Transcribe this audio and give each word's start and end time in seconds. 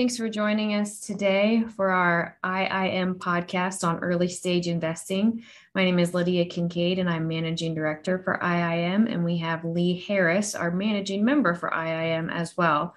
Thanks 0.00 0.16
for 0.16 0.30
joining 0.30 0.76
us 0.76 0.98
today 0.98 1.62
for 1.76 1.90
our 1.90 2.38
IIM 2.42 3.16
podcast 3.16 3.86
on 3.86 3.98
early 3.98 4.28
stage 4.28 4.66
investing. 4.66 5.44
My 5.74 5.84
name 5.84 5.98
is 5.98 6.14
Lydia 6.14 6.46
Kinkade, 6.46 6.98
and 6.98 7.10
I'm 7.10 7.28
managing 7.28 7.74
director 7.74 8.18
for 8.18 8.38
IIM. 8.42 9.12
And 9.12 9.22
we 9.22 9.36
have 9.36 9.62
Lee 9.62 10.02
Harris, 10.08 10.54
our 10.54 10.70
managing 10.70 11.22
member 11.22 11.54
for 11.54 11.68
IIM 11.68 12.32
as 12.32 12.56
well. 12.56 12.94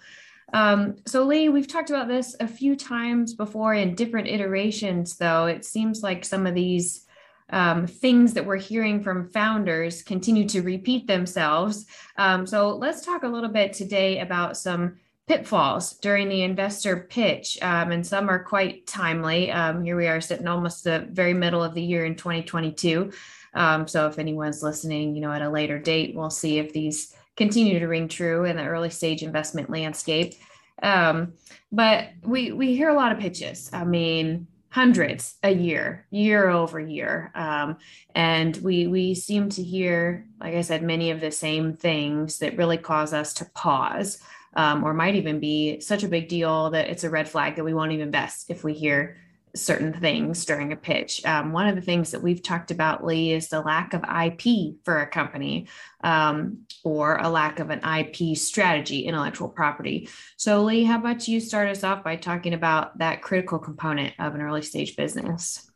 Um, 0.53 0.95
so, 1.05 1.25
Lee, 1.25 1.49
we've 1.49 1.67
talked 1.67 1.89
about 1.89 2.07
this 2.07 2.37
a 2.39 2.47
few 2.47 2.73
times 2.73 3.33
before 3.33 3.73
in 3.73 3.95
different 3.95 4.29
iterations, 4.29 5.17
though. 5.17 5.47
It 5.47 5.65
seems 5.65 6.03
like 6.03 6.23
some 6.23 6.47
of 6.47 6.55
these 6.55 7.05
um, 7.49 7.85
things 7.85 8.31
that 8.31 8.45
we're 8.45 8.55
hearing 8.55 9.03
from 9.03 9.29
founders 9.29 10.03
continue 10.03 10.47
to 10.47 10.61
repeat 10.61 11.07
themselves. 11.07 11.85
Um, 12.17 12.47
so, 12.47 12.69
let's 12.77 13.05
talk 13.05 13.23
a 13.23 13.27
little 13.27 13.49
bit 13.49 13.73
today 13.73 14.19
about 14.19 14.55
some 14.55 14.99
pitfalls 15.27 15.93
during 15.99 16.27
the 16.27 16.43
investor 16.43 17.07
pitch, 17.09 17.57
um, 17.61 17.91
and 17.91 18.05
some 18.05 18.29
are 18.29 18.43
quite 18.43 18.85
timely. 18.85 19.51
Um, 19.51 19.83
here 19.83 19.95
we 19.95 20.07
are 20.07 20.19
sitting 20.19 20.47
almost 20.47 20.83
the 20.83 21.07
very 21.11 21.33
middle 21.33 21.63
of 21.63 21.73
the 21.73 21.81
year 21.81 22.05
in 22.05 22.15
2022. 22.15 23.11
Um, 23.53 23.87
so 23.87 24.07
if 24.07 24.19
anyone's 24.19 24.63
listening, 24.63 25.15
you 25.15 25.21
know, 25.21 25.31
at 25.31 25.41
a 25.41 25.49
later 25.49 25.79
date, 25.79 26.15
we'll 26.15 26.29
see 26.29 26.59
if 26.59 26.73
these 26.73 27.15
continue 27.37 27.79
to 27.79 27.87
ring 27.87 28.07
true 28.07 28.45
in 28.45 28.57
the 28.57 28.65
early 28.65 28.89
stage 28.89 29.23
investment 29.23 29.69
landscape. 29.69 30.35
Um, 30.81 31.33
but 31.71 32.09
we 32.23 32.51
we 32.51 32.75
hear 32.75 32.89
a 32.89 32.95
lot 32.95 33.11
of 33.11 33.19
pitches. 33.19 33.69
I 33.71 33.85
mean, 33.85 34.47
hundreds 34.69 35.35
a 35.43 35.51
year, 35.51 36.05
year 36.09 36.49
over 36.49 36.79
year, 36.79 37.31
um, 37.35 37.77
and 38.13 38.57
we 38.57 38.87
we 38.87 39.15
seem 39.15 39.49
to 39.49 39.63
hear, 39.63 40.27
like 40.39 40.55
I 40.55 40.61
said, 40.61 40.83
many 40.83 41.11
of 41.11 41.21
the 41.21 41.31
same 41.31 41.73
things 41.73 42.39
that 42.39 42.57
really 42.57 42.77
cause 42.77 43.13
us 43.13 43.33
to 43.35 43.45
pause 43.53 44.21
um, 44.55 44.83
or 44.83 44.93
might 44.93 45.15
even 45.15 45.39
be 45.39 45.79
such 45.79 46.03
a 46.03 46.07
big 46.07 46.27
deal 46.27 46.69
that 46.71 46.89
it's 46.89 47.03
a 47.03 47.09
red 47.09 47.27
flag 47.27 47.55
that 47.55 47.63
we 47.63 47.73
won't 47.73 47.91
even 47.91 48.07
invest 48.07 48.49
if 48.49 48.63
we 48.63 48.73
hear 48.73 49.17
certain 49.55 49.93
things 49.93 50.45
during 50.45 50.71
a 50.71 50.75
pitch. 50.75 51.23
Um, 51.25 51.51
one 51.51 51.67
of 51.67 51.75
the 51.75 51.81
things 51.81 52.11
that 52.11 52.23
we've 52.23 52.41
talked 52.41 52.71
about, 52.71 53.05
Lee, 53.05 53.33
is 53.33 53.49
the 53.49 53.61
lack 53.61 53.93
of 53.93 54.03
IP 54.03 54.75
for 54.83 54.99
a 54.99 55.07
company 55.07 55.67
um, 56.03 56.65
or 56.83 57.17
a 57.17 57.29
lack 57.29 57.59
of 57.59 57.69
an 57.69 57.81
IP 57.83 58.35
strategy, 58.35 59.05
intellectual 59.05 59.49
property. 59.49 60.09
So, 60.37 60.63
Lee, 60.63 60.83
how 60.83 60.97
about 60.97 61.27
you 61.27 61.39
start 61.39 61.69
us 61.69 61.83
off 61.83 62.03
by 62.03 62.15
talking 62.15 62.53
about 62.53 62.97
that 62.97 63.21
critical 63.21 63.59
component 63.59 64.15
of 64.17 64.33
an 64.33 64.41
early 64.41 64.63
stage 64.63 64.95
business? 64.95 65.69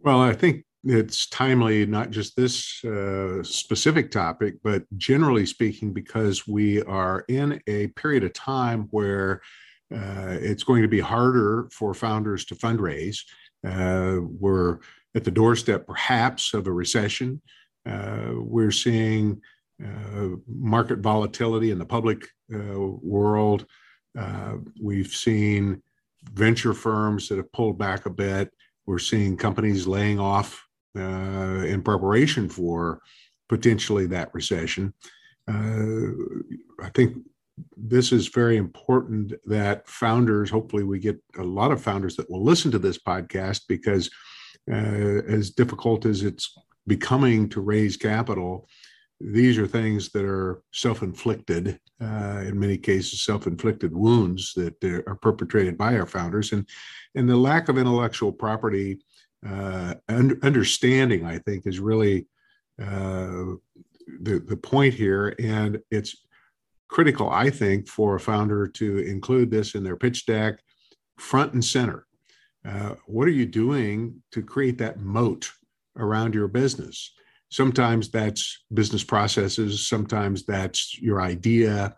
Well, 0.00 0.20
I 0.20 0.32
think 0.32 0.64
it's 0.84 1.28
timely, 1.28 1.86
not 1.86 2.10
just 2.10 2.36
this 2.36 2.84
uh, 2.84 3.42
specific 3.42 4.10
topic, 4.10 4.54
but 4.62 4.84
generally 4.96 5.44
speaking, 5.44 5.92
because 5.92 6.46
we 6.46 6.82
are 6.82 7.24
in 7.28 7.60
a 7.66 7.88
period 7.88 8.24
of 8.24 8.32
time 8.32 8.88
where 8.90 9.40
uh, 9.94 10.36
it's 10.40 10.62
going 10.62 10.82
to 10.82 10.88
be 10.88 11.00
harder 11.00 11.68
for 11.72 11.94
founders 11.94 12.44
to 12.44 12.54
fundraise. 12.54 13.18
Uh, 13.66 14.18
we're 14.22 14.78
at 15.14 15.24
the 15.24 15.30
doorstep, 15.30 15.86
perhaps, 15.86 16.54
of 16.54 16.66
a 16.66 16.72
recession. 16.72 17.40
Uh, 17.86 18.32
we're 18.34 18.70
seeing 18.70 19.40
uh, 19.82 20.28
market 20.46 20.98
volatility 20.98 21.70
in 21.70 21.78
the 21.78 21.84
public 21.84 22.26
uh, 22.54 22.78
world. 22.78 23.66
we've 24.80 25.08
seen 25.08 25.82
venture 26.34 26.74
firms 26.74 27.28
that 27.28 27.36
have 27.36 27.52
pulled 27.52 27.78
back 27.78 28.06
a 28.06 28.10
bit. 28.10 28.52
We're 28.86 28.98
seeing 28.98 29.36
companies 29.36 29.86
laying 29.86 30.18
off 30.18 30.67
uh, 30.96 31.64
in 31.66 31.82
preparation 31.82 32.48
for 32.48 33.00
potentially 33.48 34.06
that 34.06 34.32
recession. 34.34 34.92
Uh, 35.48 36.12
I 36.82 36.90
think 36.94 37.16
this 37.76 38.12
is 38.12 38.28
very 38.28 38.56
important 38.56 39.32
that 39.46 39.88
founders, 39.88 40.50
hopefully, 40.50 40.84
we 40.84 40.98
get 40.98 41.20
a 41.38 41.42
lot 41.42 41.72
of 41.72 41.82
founders 41.82 42.16
that 42.16 42.30
will 42.30 42.44
listen 42.44 42.70
to 42.72 42.78
this 42.78 42.98
podcast 42.98 43.62
because, 43.68 44.10
uh, 44.70 45.22
as 45.26 45.50
difficult 45.50 46.06
as 46.06 46.22
it's 46.22 46.54
becoming 46.86 47.48
to 47.48 47.60
raise 47.60 47.96
capital, 47.96 48.68
these 49.20 49.58
are 49.58 49.66
things 49.66 50.10
that 50.10 50.24
are 50.24 50.62
self-inflicted 50.72 51.80
uh, 52.00 52.42
in 52.46 52.58
many 52.58 52.78
cases 52.78 53.24
self-inflicted 53.24 53.92
wounds 53.92 54.52
that 54.54 54.76
are 55.06 55.16
perpetrated 55.16 55.76
by 55.76 55.98
our 55.98 56.06
founders 56.06 56.52
and 56.52 56.68
and 57.16 57.28
the 57.28 57.36
lack 57.36 57.68
of 57.68 57.78
intellectual 57.78 58.30
property 58.30 59.00
uh, 59.46 59.94
un- 60.08 60.38
understanding, 60.42 61.24
I 61.24 61.38
think, 61.38 61.66
is 61.66 61.80
really 61.80 62.26
uh, 62.80 63.56
the, 64.20 64.40
the 64.46 64.56
point 64.56 64.94
here. 64.94 65.34
And 65.38 65.80
it's 65.90 66.24
critical, 66.88 67.30
I 67.30 67.50
think, 67.50 67.88
for 67.88 68.16
a 68.16 68.20
founder 68.20 68.66
to 68.66 68.98
include 68.98 69.50
this 69.50 69.74
in 69.74 69.84
their 69.84 69.96
pitch 69.96 70.26
deck 70.26 70.60
front 71.18 71.52
and 71.52 71.64
center. 71.64 72.06
Uh, 72.64 72.94
what 73.06 73.28
are 73.28 73.32
you 73.32 73.46
doing 73.46 74.22
to 74.32 74.42
create 74.42 74.78
that 74.78 75.00
moat 75.00 75.50
around 75.96 76.34
your 76.34 76.48
business? 76.48 77.12
Sometimes 77.50 78.10
that's 78.10 78.64
business 78.74 79.02
processes, 79.02 79.88
sometimes 79.88 80.44
that's 80.44 80.98
your 81.00 81.22
idea, 81.22 81.96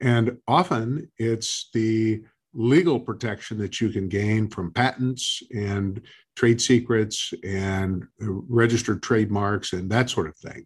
and 0.00 0.38
often 0.48 1.10
it's 1.18 1.68
the 1.74 2.22
legal 2.54 2.98
protection 2.98 3.58
that 3.58 3.80
you 3.80 3.90
can 3.90 4.08
gain 4.08 4.48
from 4.48 4.72
patents 4.72 5.42
and 5.54 6.00
trade 6.40 6.58
secrets 6.58 7.34
and 7.44 8.06
registered 8.18 9.02
trademarks 9.02 9.74
and 9.74 9.90
that 9.90 10.08
sort 10.08 10.26
of 10.26 10.34
thing. 10.38 10.64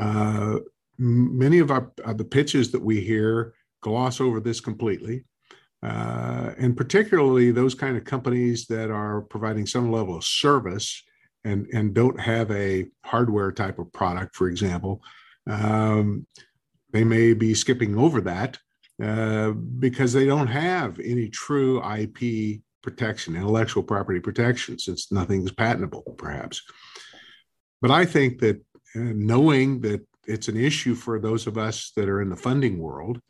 Uh, 0.00 0.56
many 0.96 1.58
of 1.58 1.70
our 1.70 1.92
uh, 2.06 2.14
the 2.14 2.24
pitches 2.24 2.72
that 2.72 2.82
we 2.82 3.02
hear 3.02 3.52
gloss 3.82 4.18
over 4.18 4.40
this 4.40 4.60
completely. 4.60 5.22
Uh, 5.82 6.54
and 6.56 6.74
particularly 6.74 7.50
those 7.50 7.74
kind 7.74 7.98
of 7.98 8.04
companies 8.04 8.66
that 8.66 8.90
are 8.90 9.20
providing 9.20 9.66
some 9.66 9.92
level 9.92 10.16
of 10.16 10.24
service 10.24 11.02
and, 11.44 11.66
and 11.74 11.92
don't 11.92 12.18
have 12.18 12.50
a 12.50 12.86
hardware 13.04 13.52
type 13.52 13.78
of 13.78 13.92
product, 13.92 14.34
for 14.34 14.48
example, 14.48 15.02
um, 15.46 16.26
they 16.92 17.04
may 17.04 17.34
be 17.34 17.52
skipping 17.52 17.98
over 17.98 18.22
that 18.22 18.56
uh, 19.02 19.50
because 19.50 20.14
they 20.14 20.24
don't 20.24 20.46
have 20.46 20.98
any 20.98 21.28
true 21.28 21.82
IP 21.84 22.62
protection, 22.84 23.34
intellectual 23.34 23.82
property 23.82 24.20
protection, 24.20 24.78
since 24.78 25.10
nothing 25.10 25.42
is 25.42 25.50
patentable, 25.50 26.14
perhaps. 26.18 26.62
But 27.82 27.90
I 27.90 28.04
think 28.04 28.40
that 28.40 28.58
uh, 28.94 29.12
knowing 29.14 29.80
that 29.80 30.06
it's 30.26 30.48
an 30.48 30.56
issue 30.56 30.94
for 30.94 31.18
those 31.18 31.46
of 31.46 31.58
us 31.58 31.92
that 31.96 32.08
are 32.08 32.22
in 32.22 32.30
the 32.30 32.36
funding 32.36 32.78
world, 32.78 33.20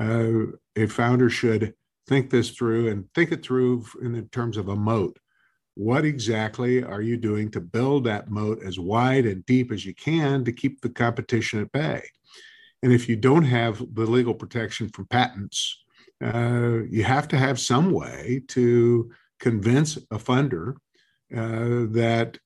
uh, 0.00 0.46
a 0.76 0.86
founder 0.86 1.30
should 1.30 1.74
think 2.08 2.30
this 2.30 2.50
through 2.50 2.88
and 2.88 3.04
think 3.14 3.30
it 3.30 3.44
through 3.44 3.84
in 4.02 4.28
terms 4.28 4.56
of 4.56 4.68
a 4.68 4.76
moat. 4.76 5.18
What 5.74 6.04
exactly 6.04 6.82
are 6.82 7.00
you 7.00 7.16
doing 7.16 7.50
to 7.52 7.60
build 7.60 8.04
that 8.04 8.30
moat 8.30 8.62
as 8.62 8.78
wide 8.78 9.26
and 9.26 9.46
deep 9.46 9.72
as 9.72 9.86
you 9.86 9.94
can 9.94 10.44
to 10.44 10.52
keep 10.52 10.80
the 10.80 10.90
competition 10.90 11.60
at 11.60 11.72
bay? 11.72 12.02
And 12.82 12.92
if 12.92 13.08
you 13.08 13.16
don't 13.16 13.44
have 13.44 13.78
the 13.94 14.04
legal 14.04 14.34
protection 14.34 14.88
from 14.88 15.06
patents, 15.06 15.81
uh, 16.22 16.82
you 16.88 17.04
have 17.04 17.28
to 17.28 17.36
have 17.36 17.58
some 17.58 17.90
way 17.90 18.42
to 18.48 19.10
convince 19.40 19.96
a 19.96 20.18
funder 20.18 20.74
uh, 21.36 21.90
that 21.92 22.38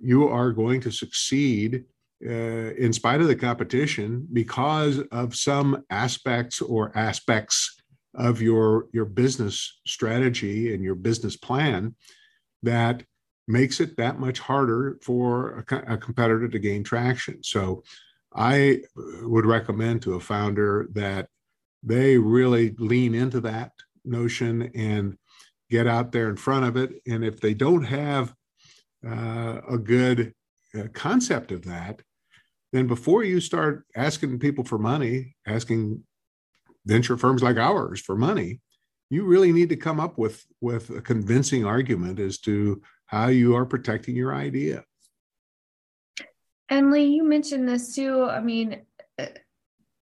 you 0.00 0.28
are 0.28 0.52
going 0.52 0.80
to 0.80 0.90
succeed 0.90 1.84
uh, 2.24 2.72
in 2.74 2.92
spite 2.92 3.20
of 3.20 3.26
the 3.26 3.36
competition 3.36 4.26
because 4.32 5.00
of 5.12 5.34
some 5.34 5.84
aspects 5.90 6.60
or 6.62 6.96
aspects 6.96 7.80
of 8.14 8.40
your 8.40 8.86
your 8.92 9.04
business 9.04 9.80
strategy 9.86 10.72
and 10.72 10.82
your 10.82 10.94
business 10.94 11.36
plan 11.36 11.94
that 12.62 13.02
makes 13.46 13.80
it 13.80 13.96
that 13.96 14.18
much 14.18 14.38
harder 14.38 14.98
for 15.02 15.64
a, 15.70 15.94
a 15.94 15.98
competitor 15.98 16.48
to 16.48 16.58
gain 16.58 16.82
traction. 16.82 17.42
So 17.42 17.82
I 18.34 18.80
would 19.22 19.44
recommend 19.44 20.02
to 20.02 20.14
a 20.14 20.20
founder 20.20 20.88
that 20.94 21.28
they 21.84 22.18
really 22.18 22.74
lean 22.78 23.14
into 23.14 23.40
that 23.40 23.72
notion 24.04 24.70
and 24.74 25.16
get 25.70 25.86
out 25.86 26.12
there 26.12 26.28
in 26.28 26.36
front 26.36 26.64
of 26.64 26.76
it. 26.76 26.90
And 27.06 27.24
if 27.24 27.40
they 27.40 27.54
don't 27.54 27.84
have 27.84 28.34
uh, 29.06 29.60
a 29.68 29.78
good 29.78 30.32
uh, 30.78 30.84
concept 30.92 31.52
of 31.52 31.64
that, 31.64 32.02
then 32.72 32.86
before 32.86 33.22
you 33.22 33.40
start 33.40 33.84
asking 33.94 34.38
people 34.38 34.64
for 34.64 34.78
money, 34.78 35.36
asking 35.46 36.02
venture 36.86 37.16
firms 37.16 37.42
like 37.42 37.56
ours 37.56 38.00
for 38.00 38.16
money, 38.16 38.60
you 39.10 39.24
really 39.24 39.52
need 39.52 39.68
to 39.68 39.76
come 39.76 40.00
up 40.00 40.18
with 40.18 40.44
with 40.60 40.90
a 40.90 41.00
convincing 41.00 41.64
argument 41.64 42.18
as 42.18 42.38
to 42.38 42.82
how 43.06 43.28
you 43.28 43.54
are 43.54 43.66
protecting 43.66 44.16
your 44.16 44.34
idea. 44.34 44.84
And 46.68 46.90
Lee, 46.90 47.04
you 47.04 47.22
mentioned 47.22 47.68
this 47.68 47.94
too. 47.94 48.24
I 48.24 48.40
mean, 48.40 48.82
uh, 49.18 49.26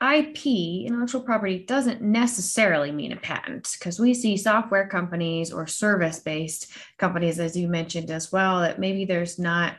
IP, 0.02 0.46
intellectual 0.86 1.22
property, 1.22 1.60
doesn't 1.60 2.02
necessarily 2.02 2.92
mean 2.92 3.12
a 3.12 3.18
patent 3.18 3.76
because 3.78 4.00
we 4.00 4.14
see 4.14 4.38
software 4.38 4.88
companies 4.88 5.52
or 5.52 5.68
service 5.68 6.20
based 6.20 6.72
companies, 6.98 7.40
as 7.40 7.58
you 7.58 7.68
mentioned 7.68 8.10
as 8.10 8.32
well, 8.32 8.62
that 8.62 8.80
maybe 8.80 9.04
there's 9.04 9.38
not 9.38 9.74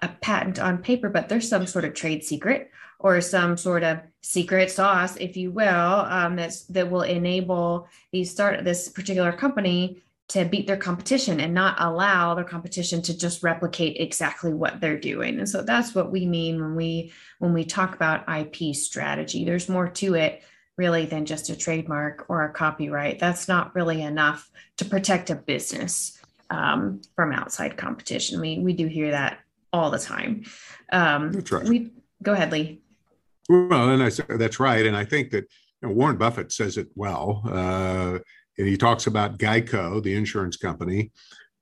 a 0.00 0.08
patent 0.08 0.58
on 0.58 0.78
paper, 0.78 1.08
but 1.08 1.28
there's 1.28 1.48
some 1.48 1.66
sort 1.66 1.84
of 1.84 1.94
trade 1.94 2.24
secret 2.24 2.70
or 2.98 3.20
some 3.20 3.56
sort 3.56 3.84
of 3.84 4.00
secret 4.20 4.70
sauce, 4.70 5.16
if 5.16 5.36
you 5.36 5.50
will, 5.50 5.66
um, 5.68 6.36
that's 6.36 6.62
that 6.64 6.90
will 6.90 7.02
enable 7.02 7.88
these 8.10 8.30
start 8.30 8.64
this 8.64 8.88
particular 8.88 9.32
company 9.32 10.02
to 10.32 10.46
beat 10.46 10.66
their 10.66 10.78
competition 10.78 11.40
and 11.40 11.52
not 11.52 11.76
allow 11.78 12.34
their 12.34 12.44
competition 12.44 13.02
to 13.02 13.16
just 13.16 13.42
replicate 13.42 13.98
exactly 14.00 14.54
what 14.54 14.80
they're 14.80 14.98
doing. 14.98 15.38
And 15.38 15.46
so 15.46 15.62
that's 15.62 15.94
what 15.94 16.10
we 16.10 16.24
mean 16.24 16.58
when 16.58 16.74
we 16.74 17.12
when 17.38 17.52
we 17.52 17.66
talk 17.66 17.94
about 17.94 18.24
IP 18.26 18.74
strategy. 18.74 19.44
There's 19.44 19.68
more 19.68 19.88
to 19.88 20.14
it 20.14 20.42
really 20.78 21.04
than 21.04 21.26
just 21.26 21.50
a 21.50 21.56
trademark 21.56 22.24
or 22.30 22.44
a 22.44 22.52
copyright. 22.52 23.18
That's 23.18 23.46
not 23.46 23.74
really 23.74 24.00
enough 24.00 24.50
to 24.78 24.86
protect 24.86 25.28
a 25.28 25.34
business 25.34 26.18
um, 26.48 27.02
from 27.14 27.32
outside 27.32 27.76
competition. 27.76 28.40
We 28.40 28.58
we 28.58 28.72
do 28.72 28.86
hear 28.86 29.10
that 29.10 29.38
all 29.70 29.90
the 29.90 29.98
time. 29.98 30.44
Um, 30.90 31.32
that's 31.32 31.52
right. 31.52 31.68
We 31.68 31.90
go 32.22 32.32
ahead, 32.32 32.52
Lee. 32.52 32.80
Well, 33.50 33.90
and 33.90 34.02
I 34.02 34.08
that's 34.36 34.58
right, 34.58 34.86
and 34.86 34.96
I 34.96 35.04
think 35.04 35.30
that 35.32 35.44
you 35.82 35.88
know, 35.88 35.94
Warren 35.94 36.16
Buffett 36.16 36.52
says 36.52 36.78
it 36.78 36.88
well. 36.94 37.42
Uh, 37.44 38.20
and 38.58 38.68
he 38.68 38.76
talks 38.76 39.06
about 39.06 39.38
Geico, 39.38 40.02
the 40.02 40.14
insurance 40.14 40.56
company. 40.56 41.10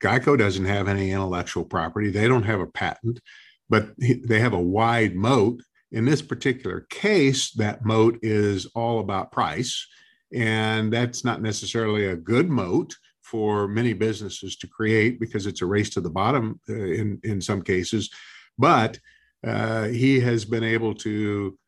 Geico 0.03 0.39
doesn't 0.39 0.65
have 0.65 0.89
any 0.89 1.11
intellectual 1.11 1.65
property; 1.65 2.11
they 2.11 2.29
don't 2.29 2.45
have 2.45 2.61
a 2.61 2.67
patent, 2.67 3.21
but 3.69 3.91
they 3.99 4.41
have 4.41 4.53
a 4.55 4.61
wide 4.61 5.15
moat. 5.15 5.63
In 5.93 6.05
this 6.05 6.23
particular 6.23 6.87
case, 6.89 7.51
that 7.53 7.85
moat 7.85 8.19
is 8.23 8.67
all 8.75 9.01
about 9.01 9.33
price, 9.33 9.87
and 10.33 10.93
that's 10.93 11.25
not 11.25 11.43
necessarily 11.43 12.07
a 12.07 12.17
good 12.17 12.49
moat 12.49 12.95
for 13.23 13.69
many 13.69 13.93
businesses 13.93 14.57
to 14.57 14.67
create 14.67 15.21
because 15.21 15.47
it's 15.47 15.63
a 15.63 15.67
race 15.67 15.91
to 15.91 16.01
the 16.01 16.11
bottom 16.11 16.61
uh, 16.69 16.75
in 16.75 17.21
in 17.25 17.41
some 17.41 17.63
cases. 17.63 18.11
But 18.59 18.99
uh, 19.47 19.85
he 19.85 20.21
has 20.21 20.45
been 20.45 20.65
able 20.65 20.95
to 20.95 21.59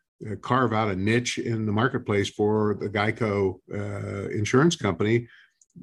carve 0.41 0.73
out 0.73 0.91
a 0.91 0.97
niche 0.97 1.39
in 1.39 1.67
the 1.67 1.73
marketplace 1.73 2.29
for 2.29 2.77
the 2.81 2.89
Geico 2.89 3.57
uh, 3.73 4.29
insurance 4.31 4.77
company 4.77 5.29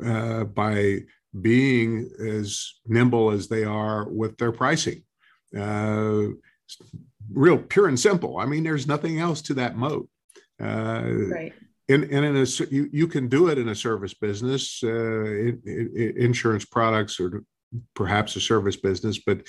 uh, 0.05 0.45
by 0.45 0.99
being 1.41 2.09
as 2.25 2.73
nimble 2.85 3.31
as 3.31 3.47
they 3.47 3.63
are 3.63 4.09
with 4.09 4.37
their 4.37 4.51
pricing. 4.51 5.03
Uh, 5.57 6.27
real 7.31 7.57
pure 7.57 7.87
and 7.87 7.99
simple. 7.99 8.37
I 8.37 8.45
mean, 8.45 8.63
there's 8.63 8.87
nothing 8.87 9.19
else 9.19 9.41
to 9.43 9.53
that 9.55 9.77
moat. 9.77 10.09
right. 10.59 11.53
And, 11.89 12.03
and 12.03 12.23
in 12.23 12.35
a, 12.37 12.45
you, 12.69 12.87
you 12.91 13.07
can 13.07 13.29
do 13.29 13.47
it 13.47 13.57
in 13.57 13.69
a 13.69 13.75
service 13.75 14.13
business, 14.13 14.83
in, 14.83 15.59
in, 15.65 16.13
insurance 16.17 16.63
products, 16.63 17.19
or 17.19 17.43
perhaps 17.95 18.35
a 18.35 18.39
service 18.39 18.75
business, 18.75 19.19
but 19.25 19.41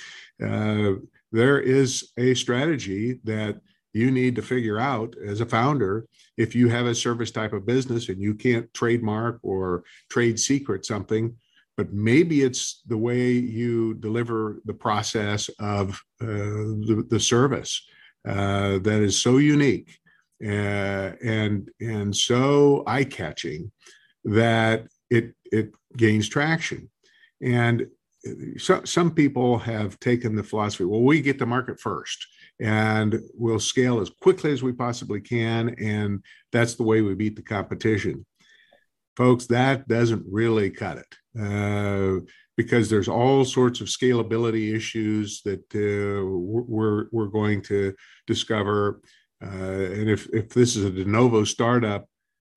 there 1.31 1.59
is 1.59 2.11
a 2.17 2.33
strategy 2.33 3.19
that 3.23 3.61
you 3.93 4.11
need 4.11 4.35
to 4.35 4.41
figure 4.41 4.79
out 4.79 5.15
as 5.25 5.41
a 5.41 5.45
founder 5.45 6.05
if 6.37 6.55
you 6.55 6.69
have 6.69 6.85
a 6.85 6.95
service 6.95 7.31
type 7.31 7.53
of 7.53 7.65
business 7.65 8.09
and 8.09 8.21
you 8.21 8.33
can't 8.33 8.73
trademark 8.73 9.39
or 9.43 9.83
trade 10.09 10.39
secret 10.39 10.85
something 10.85 11.35
but 11.77 11.93
maybe 11.93 12.41
it's 12.43 12.81
the 12.87 12.97
way 12.97 13.31
you 13.31 13.95
deliver 13.95 14.61
the 14.65 14.73
process 14.73 15.49
of 15.59 16.01
uh, 16.21 16.27
the, 16.27 17.05
the, 17.09 17.19
service 17.19 17.87
uh, 18.27 18.77
that 18.79 19.01
is 19.01 19.19
so 19.19 19.37
unique 19.37 19.97
uh, 20.43 21.11
and 21.23 21.69
and 21.79 22.15
so 22.15 22.83
eye-catching 22.87 23.71
that 24.23 24.87
it 25.09 25.33
it 25.51 25.71
gains 25.97 26.27
traction. 26.29 26.89
And 27.41 27.87
so, 28.57 28.83
some 28.83 29.11
people 29.11 29.57
have 29.59 29.99
taken 29.99 30.35
the 30.35 30.43
philosophy 30.43 30.85
well 30.85 31.01
we 31.01 31.21
get 31.21 31.39
to 31.39 31.45
market 31.45 31.79
first 31.79 32.25
and 32.61 33.19
we'll 33.33 33.59
scale 33.59 33.99
as 33.99 34.11
quickly 34.21 34.51
as 34.51 34.61
we 34.61 34.71
possibly 34.71 35.19
can. 35.19 35.75
And 35.79 36.23
that's 36.51 36.75
the 36.75 36.83
way 36.83 37.01
we 37.01 37.15
beat 37.15 37.35
the 37.35 37.41
competition. 37.41 38.25
Folks, 39.17 39.47
that 39.47 39.87
doesn't 39.87 40.23
really 40.29 40.69
cut 40.69 40.99
it 40.99 41.41
uh, 41.41 42.23
because 42.55 42.89
there's 42.89 43.07
all 43.07 43.43
sorts 43.43 43.81
of 43.81 43.87
scalability 43.87 44.75
issues 44.75 45.41
that 45.41 45.63
uh, 45.75 46.23
we're, 46.25 47.07
we're 47.11 47.25
going 47.25 47.61
to 47.63 47.93
discover. 48.27 49.01
Uh, 49.43 49.47
and 49.47 50.09
if, 50.09 50.27
if 50.31 50.49
this 50.49 50.75
is 50.75 50.85
a 50.85 50.91
de 50.91 51.03
novo 51.03 51.43
startup, 51.43 52.05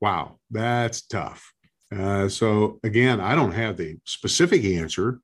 wow, 0.01 0.39
that's 0.51 1.03
tough. 1.07 1.51
Uh, 1.95 2.29
so, 2.29 2.79
again, 2.85 3.21
I 3.21 3.35
don't 3.35 3.53
have 3.53 3.77
the 3.77 3.97
specific 4.05 4.65
answer, 4.65 5.21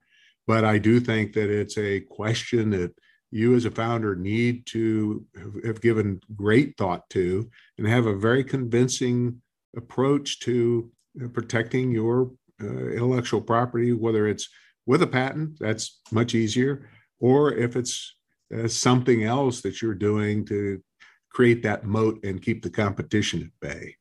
but 0.46 0.64
I 0.64 0.78
do 0.78 1.00
think 1.00 1.34
that 1.34 1.50
it's 1.50 1.76
a 1.76 2.00
question 2.00 2.70
that 2.70 2.94
you 3.30 3.54
as 3.54 3.64
a 3.64 3.70
founder 3.70 4.16
need 4.16 4.66
to 4.66 5.24
have 5.64 5.80
given 5.80 6.20
great 6.34 6.76
thought 6.76 7.08
to 7.10 7.48
and 7.78 7.86
have 7.86 8.06
a 8.06 8.16
very 8.16 8.42
convincing 8.42 9.40
approach 9.76 10.40
to 10.40 10.90
uh, 11.22 11.28
protecting 11.28 11.92
your 11.92 12.32
uh, 12.62 12.88
intellectual 12.88 13.40
property, 13.40 13.92
whether 13.92 14.26
it's 14.26 14.48
with 14.86 15.02
a 15.02 15.06
patent, 15.06 15.58
that's 15.60 16.00
much 16.10 16.34
easier, 16.34 16.88
or 17.20 17.54
if 17.54 17.76
it's 17.76 18.16
uh, 18.56 18.66
something 18.66 19.24
else 19.24 19.60
that 19.60 19.80
you're 19.80 19.94
doing 19.94 20.44
to 20.46 20.82
create 21.30 21.62
that 21.62 21.84
moat 21.84 22.18
and 22.24 22.42
keep 22.42 22.62
the 22.62 22.70
competition 22.70 23.42
at 23.42 23.68
bay. 23.68 23.94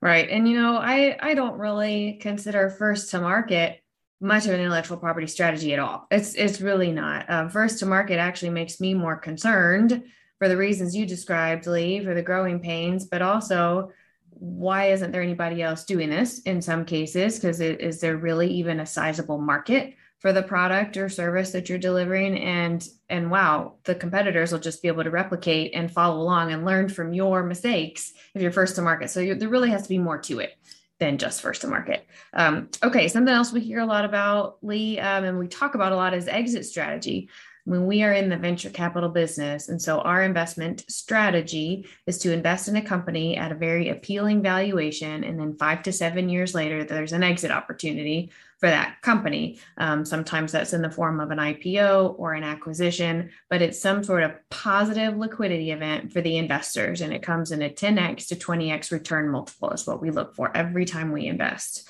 Right. 0.00 0.28
And, 0.30 0.48
you 0.48 0.60
know, 0.60 0.76
I, 0.76 1.16
I 1.20 1.34
don't 1.34 1.58
really 1.58 2.18
consider 2.20 2.70
first 2.70 3.10
to 3.10 3.20
market 3.20 3.80
much 4.20 4.46
of 4.46 4.52
an 4.52 4.60
intellectual 4.60 4.96
property 4.96 5.26
strategy 5.26 5.72
at 5.72 5.78
all. 5.78 6.06
It's 6.10 6.34
it's 6.34 6.60
really 6.60 6.92
not. 6.92 7.28
Uh, 7.28 7.48
first 7.48 7.78
to 7.80 7.86
market 7.86 8.18
actually 8.18 8.50
makes 8.50 8.80
me 8.80 8.94
more 8.94 9.16
concerned 9.16 10.04
for 10.38 10.48
the 10.48 10.56
reasons 10.56 10.94
you 10.94 11.06
described, 11.06 11.66
Lee, 11.66 12.04
for 12.04 12.14
the 12.14 12.22
growing 12.22 12.60
pains, 12.60 13.06
but 13.06 13.22
also 13.22 13.90
why 14.38 14.90
isn't 14.90 15.12
there 15.12 15.22
anybody 15.22 15.62
else 15.62 15.84
doing 15.84 16.10
this 16.10 16.40
in 16.40 16.60
some 16.60 16.84
cases? 16.84 17.36
Because 17.36 17.60
is 17.60 18.00
there 18.00 18.18
really 18.18 18.50
even 18.50 18.80
a 18.80 18.86
sizable 18.86 19.38
market 19.38 19.94
for 20.18 20.32
the 20.32 20.42
product 20.42 20.96
or 20.98 21.08
service 21.08 21.52
that 21.52 21.68
you're 21.68 21.78
delivering? 21.78 22.38
And 22.38 22.86
and 23.08 23.30
wow, 23.30 23.76
the 23.84 23.94
competitors 23.94 24.52
will 24.52 24.58
just 24.58 24.82
be 24.82 24.88
able 24.88 25.04
to 25.04 25.10
replicate 25.10 25.74
and 25.74 25.90
follow 25.90 26.20
along 26.20 26.52
and 26.52 26.66
learn 26.66 26.88
from 26.88 27.14
your 27.14 27.42
mistakes 27.44 28.12
if 28.34 28.42
you're 28.42 28.52
first 28.52 28.76
to 28.76 28.82
market. 28.82 29.10
So 29.10 29.34
there 29.34 29.48
really 29.48 29.70
has 29.70 29.84
to 29.84 29.88
be 29.88 29.98
more 29.98 30.18
to 30.22 30.40
it 30.40 30.58
than 30.98 31.18
just 31.18 31.42
first 31.42 31.60
to 31.60 31.66
market. 31.66 32.06
Um, 32.32 32.68
okay, 32.82 33.08
something 33.08 33.34
else 33.34 33.52
we 33.52 33.60
hear 33.60 33.80
a 33.80 33.86
lot 33.86 34.04
about, 34.04 34.58
Lee, 34.62 34.98
um, 34.98 35.24
and 35.24 35.38
we 35.38 35.48
talk 35.48 35.74
about 35.74 35.92
a 35.92 35.96
lot 35.96 36.14
is 36.14 36.28
exit 36.28 36.64
strategy. 36.64 37.28
When 37.64 37.86
we 37.86 38.04
are 38.04 38.12
in 38.12 38.28
the 38.28 38.36
venture 38.36 38.70
capital 38.70 39.08
business, 39.08 39.68
and 39.68 39.82
so 39.82 39.98
our 39.98 40.22
investment 40.22 40.84
strategy 40.88 41.86
is 42.06 42.18
to 42.18 42.32
invest 42.32 42.68
in 42.68 42.76
a 42.76 42.82
company 42.82 43.36
at 43.36 43.50
a 43.50 43.56
very 43.56 43.88
appealing 43.88 44.40
valuation, 44.40 45.24
and 45.24 45.38
then 45.38 45.56
five 45.56 45.82
to 45.82 45.92
seven 45.92 46.28
years 46.28 46.54
later, 46.54 46.84
there's 46.84 47.12
an 47.12 47.24
exit 47.24 47.50
opportunity 47.50 48.30
for 48.58 48.68
that 48.68 49.02
company. 49.02 49.58
Um, 49.76 50.04
sometimes 50.04 50.52
that's 50.52 50.72
in 50.72 50.82
the 50.82 50.90
form 50.90 51.20
of 51.20 51.30
an 51.30 51.38
IPO 51.38 52.18
or 52.18 52.32
an 52.32 52.42
acquisition, 52.42 53.30
but 53.50 53.60
it's 53.60 53.80
some 53.80 54.02
sort 54.02 54.22
of 54.22 54.32
positive 54.50 55.16
liquidity 55.16 55.72
event 55.72 56.12
for 56.12 56.22
the 56.22 56.38
investors. 56.38 57.02
And 57.02 57.12
it 57.12 57.22
comes 57.22 57.52
in 57.52 57.60
a 57.60 57.68
10x 57.68 58.28
to 58.28 58.36
20x 58.36 58.90
return 58.90 59.28
multiple, 59.28 59.70
is 59.70 59.86
what 59.86 60.00
we 60.00 60.10
look 60.10 60.34
for 60.34 60.56
every 60.56 60.86
time 60.86 61.12
we 61.12 61.26
invest. 61.26 61.88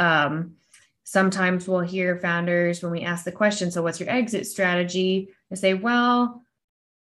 Um, 0.00 0.56
sometimes 1.04 1.68
we'll 1.68 1.80
hear 1.80 2.18
founders 2.18 2.82
when 2.82 2.90
we 2.90 3.02
ask 3.02 3.24
the 3.24 3.32
question, 3.32 3.70
So, 3.70 3.82
what's 3.82 4.00
your 4.00 4.10
exit 4.10 4.46
strategy? 4.46 5.28
They 5.48 5.56
say, 5.56 5.74
Well, 5.74 6.42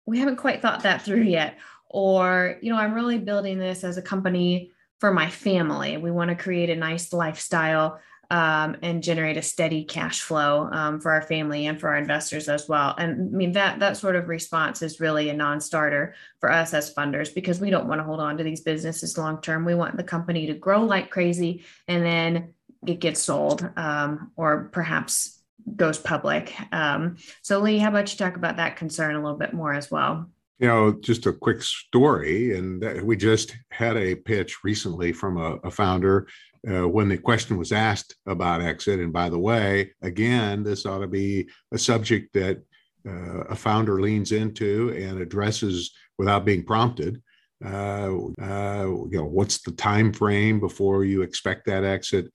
we 0.05 0.19
haven't 0.19 0.37
quite 0.37 0.61
thought 0.61 0.83
that 0.83 1.03
through 1.03 1.23
yet. 1.23 1.57
Or, 1.87 2.57
you 2.61 2.71
know, 2.71 2.77
I'm 2.77 2.93
really 2.93 3.17
building 3.17 3.59
this 3.59 3.83
as 3.83 3.97
a 3.97 4.01
company 4.01 4.71
for 4.99 5.11
my 5.11 5.29
family. 5.29 5.97
We 5.97 6.11
want 6.11 6.29
to 6.29 6.35
create 6.35 6.69
a 6.69 6.75
nice 6.75 7.13
lifestyle 7.13 7.99
um, 8.31 8.77
and 8.81 9.01
generate 9.01 9.37
a 9.37 9.41
steady 9.41 9.83
cash 9.83 10.21
flow 10.21 10.69
um, 10.71 10.99
for 10.99 11.11
our 11.11 11.21
family 11.21 11.65
and 11.65 11.79
for 11.79 11.89
our 11.89 11.97
investors 11.97 12.47
as 12.47 12.67
well. 12.69 12.93
And 12.97 13.33
I 13.33 13.37
mean 13.37 13.51
that 13.53 13.79
that 13.79 13.97
sort 13.97 14.15
of 14.15 14.27
response 14.27 14.81
is 14.81 14.99
really 14.99 15.29
a 15.29 15.33
non-starter 15.33 16.13
for 16.39 16.51
us 16.51 16.73
as 16.73 16.93
funders 16.93 17.33
because 17.33 17.59
we 17.59 17.69
don't 17.69 17.87
want 17.87 17.99
to 17.99 18.05
hold 18.05 18.19
on 18.19 18.37
to 18.37 18.43
these 18.43 18.61
businesses 18.61 19.17
long 19.17 19.41
term. 19.41 19.65
We 19.65 19.75
want 19.75 19.97
the 19.97 20.03
company 20.03 20.45
to 20.47 20.53
grow 20.53 20.83
like 20.83 21.09
crazy 21.09 21.63
and 21.87 22.05
then 22.05 22.53
it 22.85 22.99
gets 22.99 23.21
sold 23.21 23.67
um, 23.75 24.31
or 24.35 24.69
perhaps 24.71 25.41
goes 25.75 25.97
public. 25.97 26.53
Um, 26.71 27.17
so 27.41 27.59
Lee, 27.59 27.79
how 27.79 27.89
about 27.89 28.11
you 28.11 28.17
talk 28.17 28.35
about 28.35 28.57
that 28.57 28.75
concern 28.75 29.15
a 29.15 29.21
little 29.21 29.37
bit 29.37 29.53
more 29.53 29.73
as 29.73 29.89
well? 29.89 30.29
you 30.59 30.67
know, 30.67 30.91
just 30.91 31.25
a 31.25 31.31
quick 31.31 31.63
story, 31.63 32.57
and 32.57 32.83
we 33.03 33.15
just 33.15 33.55
had 33.71 33.95
a 33.95 34.13
pitch 34.13 34.61
recently 34.63 35.13
from 35.13 35.37
a, 35.37 35.55
a 35.63 35.71
founder 35.71 36.27
uh, 36.67 36.87
when 36.87 37.09
the 37.09 37.17
question 37.17 37.57
was 37.57 37.71
asked 37.71 38.15
about 38.27 38.61
exit. 38.61 38.99
And 38.99 39.13
by 39.13 39.29
the 39.29 39.39
way, 39.39 39.91
again, 40.01 40.63
this 40.63 40.85
ought 40.85 40.99
to 40.99 41.07
be 41.07 41.49
a 41.71 41.77
subject 41.77 42.33
that 42.33 42.61
uh, 43.07 43.43
a 43.49 43.55
founder 43.55 44.01
leans 44.01 44.31
into 44.31 44.89
and 44.95 45.19
addresses 45.19 45.91
without 46.17 46.45
being 46.45 46.63
prompted. 46.63 47.21
Uh, 47.63 48.15
uh 48.41 48.85
you 48.85 49.17
know, 49.17 49.25
what's 49.25 49.61
the 49.61 49.71
time 49.71 50.13
frame 50.13 50.59
before 50.59 51.03
you 51.03 51.21
expect 51.21 51.65
that 51.65 51.83
exit? 51.83 52.31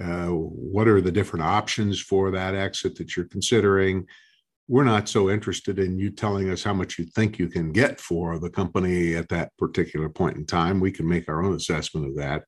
Uh, 0.00 0.28
what 0.28 0.86
are 0.86 1.00
the 1.00 1.10
different 1.10 1.44
options 1.44 2.00
for 2.00 2.30
that 2.30 2.54
exit 2.54 2.94
that 2.96 3.16
you're 3.16 3.26
considering? 3.26 4.06
we're 4.68 4.84
not 4.84 5.08
so 5.08 5.30
interested 5.30 5.78
in 5.78 5.98
you 5.98 6.10
telling 6.10 6.50
us 6.50 6.62
how 6.62 6.74
much 6.74 6.98
you 6.98 7.06
think 7.06 7.38
you 7.38 7.48
can 7.48 7.72
get 7.72 7.98
for 7.98 8.38
the 8.38 8.50
company 8.50 9.14
at 9.16 9.28
that 9.30 9.50
particular 9.56 10.10
point 10.10 10.36
in 10.36 10.44
time. 10.44 10.78
We 10.78 10.92
can 10.92 11.08
make 11.08 11.28
our 11.28 11.42
own 11.42 11.54
assessment 11.54 12.06
of 12.06 12.14
that, 12.16 12.44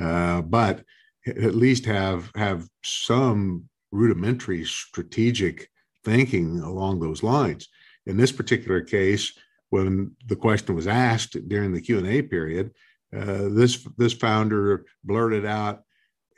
uh, 0.00 0.42
but 0.42 0.82
at 1.26 1.54
least 1.54 1.84
have 1.84 2.30
have 2.34 2.66
some 2.82 3.68
rudimentary 3.92 4.64
strategic 4.64 5.68
thinking 6.04 6.60
along 6.60 7.00
those 7.00 7.22
lines. 7.22 7.68
In 8.06 8.16
this 8.16 8.32
particular 8.32 8.80
case, 8.80 9.32
when 9.68 10.16
the 10.26 10.36
question 10.36 10.74
was 10.74 10.86
asked 10.86 11.36
during 11.48 11.72
the 11.72 11.80
Q 11.80 11.98
and 11.98 12.06
A 12.06 12.22
period, 12.22 12.72
uh, 13.16 13.48
this 13.50 13.86
this 13.98 14.12
founder 14.12 14.86
blurted 15.04 15.44
out, 15.44 15.82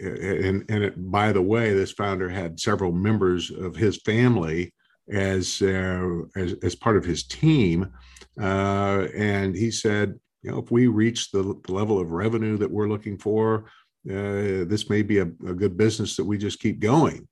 and 0.00 0.64
and 0.68 0.84
it, 0.84 0.94
by 1.10 1.32
the 1.32 1.42
way, 1.42 1.72
this 1.72 1.92
founder 1.92 2.28
had 2.28 2.58
several 2.58 2.92
members 2.92 3.50
of 3.50 3.76
his 3.76 3.98
family 3.98 4.74
as 5.10 5.62
uh, 5.62 6.22
as, 6.36 6.54
as 6.62 6.74
part 6.74 6.96
of 6.96 7.04
his 7.04 7.24
team, 7.24 7.92
uh, 8.40 9.06
and 9.14 9.54
he 9.54 9.70
said, 9.70 10.18
you 10.42 10.50
know, 10.50 10.58
if 10.58 10.70
we 10.70 10.86
reach 10.88 11.30
the, 11.30 11.42
the 11.64 11.72
level 11.72 11.98
of 11.98 12.12
revenue 12.12 12.56
that 12.58 12.70
we're 12.70 12.88
looking 12.88 13.16
for, 13.18 13.66
uh, 14.10 14.66
this 14.66 14.90
may 14.90 15.02
be 15.02 15.18
a, 15.18 15.22
a 15.46 15.54
good 15.54 15.76
business 15.76 16.16
that 16.16 16.24
we 16.24 16.36
just 16.36 16.60
keep 16.60 16.80
going. 16.80 17.28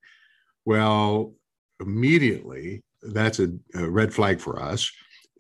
Well, 0.65 1.35
immediately 1.81 2.85
that's 3.03 3.41
a, 3.41 3.51
a, 3.75 3.89
red 3.89 4.13
flag 4.15 4.41
for 4.41 4.63
us. 4.63 4.91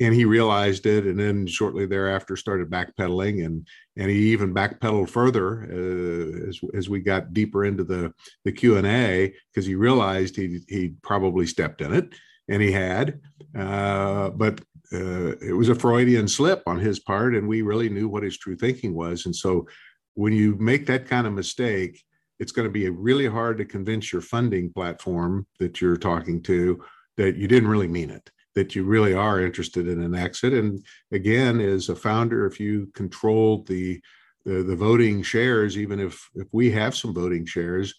And 0.00 0.14
he 0.14 0.24
realized 0.24 0.86
it, 0.86 1.04
and 1.04 1.20
then 1.20 1.46
shortly 1.46 1.84
thereafter 1.84 2.34
started 2.34 2.70
backpedaling, 2.70 3.44
and 3.44 3.68
and 3.98 4.10
he 4.10 4.32
even 4.32 4.54
backpedaled 4.54 5.10
further 5.10 5.64
uh, 5.64 6.48
as 6.48 6.58
as 6.74 6.88
we 6.88 7.00
got 7.00 7.34
deeper 7.34 7.66
into 7.66 7.84
the 7.84 8.14
the 8.46 8.52
Q 8.52 8.78
and 8.78 8.86
A 8.86 9.30
because 9.52 9.66
he 9.66 9.74
realized 9.74 10.36
he 10.36 10.60
he 10.70 10.94
probably 11.02 11.46
stepped 11.46 11.82
in 11.82 11.92
it, 11.92 12.14
and 12.48 12.62
he 12.62 12.72
had, 12.72 13.20
uh, 13.54 14.30
but 14.30 14.62
uh, 14.92 15.36
it 15.40 15.56
was 15.56 15.68
a 15.68 15.74
Freudian 15.74 16.28
slip 16.28 16.62
on 16.66 16.78
his 16.78 16.98
part, 16.98 17.34
and 17.34 17.46
we 17.46 17.62
really 17.62 17.88
knew 17.88 18.08
what 18.08 18.22
his 18.22 18.38
true 18.38 18.56
thinking 18.56 18.94
was, 18.94 19.26
and 19.26 19.34
so 19.34 19.66
when 20.14 20.32
you 20.32 20.56
make 20.56 20.86
that 20.86 21.06
kind 21.06 21.26
of 21.26 21.32
mistake, 21.32 22.02
it's 22.38 22.52
going 22.52 22.66
to 22.66 22.72
be 22.72 22.88
really 22.88 23.26
hard 23.26 23.58
to 23.58 23.64
convince 23.64 24.12
your 24.12 24.22
funding 24.22 24.72
platform 24.72 25.46
that 25.58 25.80
you're 25.80 25.96
talking 25.96 26.42
to 26.42 26.82
that 27.16 27.36
you 27.36 27.46
didn't 27.46 27.68
really 27.68 27.88
mean 27.88 28.10
it 28.10 28.30
that 28.56 28.74
you 28.74 28.82
really 28.82 29.14
are 29.14 29.40
interested 29.40 29.86
in 29.86 30.02
an 30.02 30.14
exit. 30.14 30.52
And 30.52 30.84
again 31.12 31.60
as 31.60 31.88
a 31.88 31.94
founder 31.94 32.46
if 32.46 32.58
you 32.58 32.88
control 32.94 33.62
the 33.64 34.00
the, 34.44 34.62
the 34.62 34.76
voting 34.76 35.22
shares 35.22 35.76
even 35.76 36.00
if 36.00 36.28
if 36.34 36.48
we 36.50 36.70
have 36.70 36.96
some 36.96 37.14
voting 37.14 37.44
shares 37.44 37.94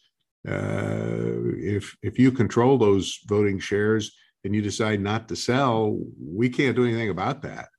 uh, 0.48 1.53
if 1.57 1.95
if 2.01 2.17
you 2.17 2.31
control 2.31 2.77
those 2.77 3.19
voting 3.27 3.60
shares 3.60 4.15
and 4.43 4.55
you 4.55 4.62
decide 4.62 5.00
not 5.00 5.27
to 5.27 5.36
sell 5.36 5.98
we 6.19 6.50
can't 6.50 6.75
do 6.75 6.86
anything 6.86 7.10
about 7.10 7.41
that 7.41 7.69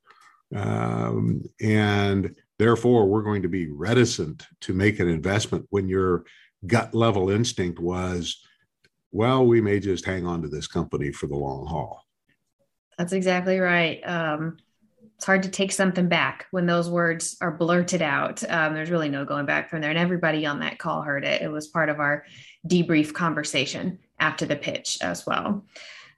um, 0.54 1.42
and 1.61 2.35
therefore 2.59 3.07
we're 3.07 3.23
going 3.23 3.42
to 3.42 3.49
be 3.49 3.69
reticent 3.69 4.47
to 4.61 4.75
make 4.75 5.00
an 5.00 5.09
investment 5.09 5.66
when 5.71 5.88
your 5.88 6.25
gut 6.66 6.95
level 6.95 7.31
instinct 7.31 7.78
was, 7.78 8.40
well, 9.11 9.45
we 9.45 9.61
may 9.61 9.81
just 9.81 10.04
hang 10.04 10.26
on 10.26 10.42
to 10.42 10.49
this 10.49 10.66
company 10.66 11.11
for 11.12 11.26
the 11.26 11.37
long 11.37 11.66
haul. 11.66 12.04
That's 12.99 13.12
exactly 13.12 13.59
right. 13.59 14.00
Um, 14.07 14.59
it's 15.16 15.26
hard 15.26 15.42
to 15.45 15.49
take 15.49 15.73
something 15.73 16.09
back 16.09 16.47
when 16.50 16.66
those 16.66 16.90
words 16.90 17.37
are 17.40 17.52
blurted 17.52 18.02
out. 18.02 18.42
Um, 18.50 18.75
there's 18.75 18.90
really 18.90 19.09
no 19.09 19.25
going 19.25 19.47
back 19.47 19.71
from 19.71 19.81
there. 19.81 19.90
And 19.90 19.99
everybody 19.99 20.47
on 20.47 20.61
that 20.61 20.78
call 20.78 21.02
heard 21.02 21.25
it. 21.25 21.42
It 21.42 21.50
was 21.50 21.69
part 21.69 21.88
of 21.88 22.00
our 22.00 22.25
debrief 22.66 23.12
conversation 23.12 23.99
after 24.19 24.47
the 24.47 24.57
pitch 24.57 24.99
as 25.00 25.26
well. 25.26 25.64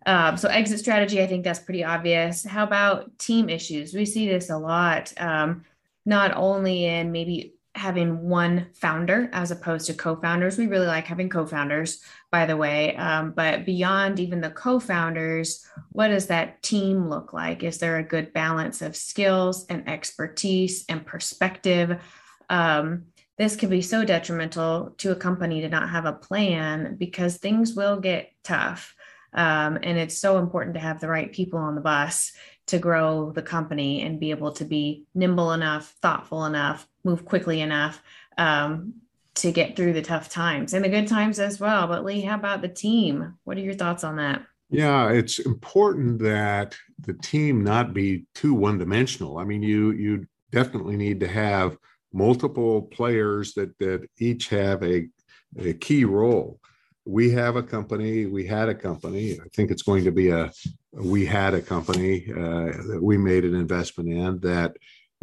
Um, 0.07 0.37
so 0.37 0.49
exit 0.49 0.81
strategy, 0.81 1.23
I 1.23 1.27
think 1.27 1.45
that's 1.45 1.59
pretty 1.59 1.85
obvious. 1.85 2.45
How 2.45 2.65
about 2.65 3.19
team 3.19 3.49
issues? 3.49 3.95
We 3.95 4.05
see 4.05 4.29
this 4.29 4.51
a 4.51 4.59
lot, 4.59 5.13
um, 5.17 5.65
not 6.05 6.37
only 6.37 6.85
in 6.85 7.11
maybe 7.13 7.55
having 7.75 8.29
one 8.29 8.69
founder 8.75 9.29
as 9.33 9.51
opposed 9.51 9.87
to 9.87 9.95
co-founders. 9.95 10.57
We 10.57 10.69
really 10.69 10.87
like 10.87 11.07
having 11.07 11.29
co-founders, 11.29 12.03
by 12.31 12.47
the 12.47 12.57
way. 12.57 12.95
Um, 12.97 13.33
but 13.33 13.67
beyond 13.67 14.21
even 14.21 14.41
the 14.41 14.51
co-founders, 14.51 15.67
what 15.91 16.09
does 16.09 16.29
that 16.29 16.63
team 16.63 17.09
look 17.09 17.33
like? 17.33 17.65
Is 17.65 17.79
there 17.79 17.99
a 17.99 18.05
good 18.05 18.33
balance 18.33 18.81
of 18.81 18.95
skills 18.95 19.67
and 19.67 19.89
expertise 19.89 20.85
and 20.89 21.05
perspective? 21.05 22.01
Um, 22.49 23.07
this 23.39 23.57
can 23.57 23.71
be 23.71 23.83
so 23.83 24.05
detrimental 24.05 24.95
to 24.99 25.11
a 25.11 25.17
company 25.17 25.61
to 25.63 25.69
not 25.69 25.91
have 25.91 26.05
a 26.05 26.13
plan 26.13 26.95
because 26.97 27.39
things 27.39 27.75
will 27.75 27.99
get 27.99 28.31
tough. 28.45 28.94
Um, 29.35 29.79
and 29.83 29.99
it's 29.99 30.17
so 30.17 30.39
important 30.39 30.75
to 30.75 30.81
have 30.81 31.01
the 31.01 31.09
right 31.09 31.33
people 31.33 31.59
on 31.59 31.75
the 31.75 31.81
bus 31.81 32.33
to 32.67 32.79
grow 32.79 33.31
the 33.33 33.43
company 33.43 34.03
and 34.03 34.21
be 34.21 34.31
able 34.31 34.53
to 34.53 34.65
be 34.65 35.05
nimble 35.15 35.53
enough, 35.53 35.95
thoughtful 36.01 36.47
enough, 36.47 36.87
move 37.03 37.25
quickly 37.25 37.61
enough 37.61 38.03
um, 38.39 38.95
to 39.35 39.53
get 39.53 39.77
through 39.77 39.93
the 39.93 40.03
tough 40.03 40.29
times 40.29 40.73
and 40.73 40.85
the 40.85 40.89
good 40.89 41.09
times 41.09 41.39
as 41.39 41.61
well. 41.61 41.87
But 41.87 42.05
Lee, 42.05 42.23
how 42.23 42.37
about 42.37 42.63
the 42.63 42.69
team? 42.69 43.35
What 43.45 43.57
are 43.59 43.61
your 43.61 43.75
thoughts 43.75 44.05
on 44.05 44.17
that? 44.17 44.43
Yeah, 44.71 45.11
it's 45.11 45.41
important 45.41 46.21
that 46.21 46.75
the 46.99 47.15
team 47.15 47.63
not 47.63 47.93
be 47.93 48.25
too 48.35 48.55
one-dimensional. 48.55 49.39
I 49.39 49.45
mean, 49.45 49.63
you 49.63 49.93
you 49.93 50.27
definitely 50.51 50.97
need 50.97 51.21
to 51.21 51.29
have 51.29 51.77
multiple 52.13 52.83
players 52.83 53.53
that 53.55 53.77
that 53.79 54.09
each 54.19 54.49
have 54.49 54.83
a, 54.83 55.09
a 55.59 55.75
key 55.75 56.05
role 56.05 56.61
we 57.07 57.31
have 57.31 57.57
a 57.57 57.63
company, 57.63 58.27
we 58.27 58.47
had 58.47 58.69
a 58.69 58.75
company. 58.75 59.35
I 59.35 59.49
think 59.55 59.71
it's 59.71 59.83
going 59.83 60.05
to 60.05 60.13
be 60.13 60.31
a, 60.31 60.51
we 60.93 61.27
had 61.27 61.55
a 61.55 61.61
company 61.61 62.27
uh, 62.31 62.73
that 62.89 63.01
we 63.01 63.19
made 63.19 63.45
an 63.45 63.55
investment 63.55 64.09
in 64.09 64.41
that 64.41 64.77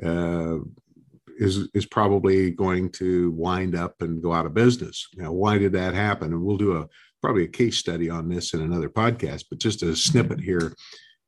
uh, 0.04 0.58
is 1.38 1.70
is 1.74 1.86
probably 1.86 2.52
going 2.52 2.92
to 2.92 3.32
wind 3.32 3.76
up 3.76 4.02
and 4.02 4.22
go 4.22 4.32
out 4.32 4.46
of 4.46 4.54
business. 4.54 5.08
Now, 5.16 5.32
why 5.32 5.58
did 5.58 5.74
that 5.74 5.94
happen? 5.94 6.34
And 6.34 6.44
we'll 6.44 6.58
do 6.58 6.78
a 6.78 6.88
probably 7.22 7.46
a 7.46 7.48
case 7.48 7.78
study 7.78 8.10
on 8.10 8.30
this 8.30 8.54
in 8.54 8.62
another 8.62 8.90
podcast. 8.90 9.46
But 9.50 9.60
just 9.60 9.84
a 9.84 9.96
snippet 9.96 10.40
here, 10.40 10.74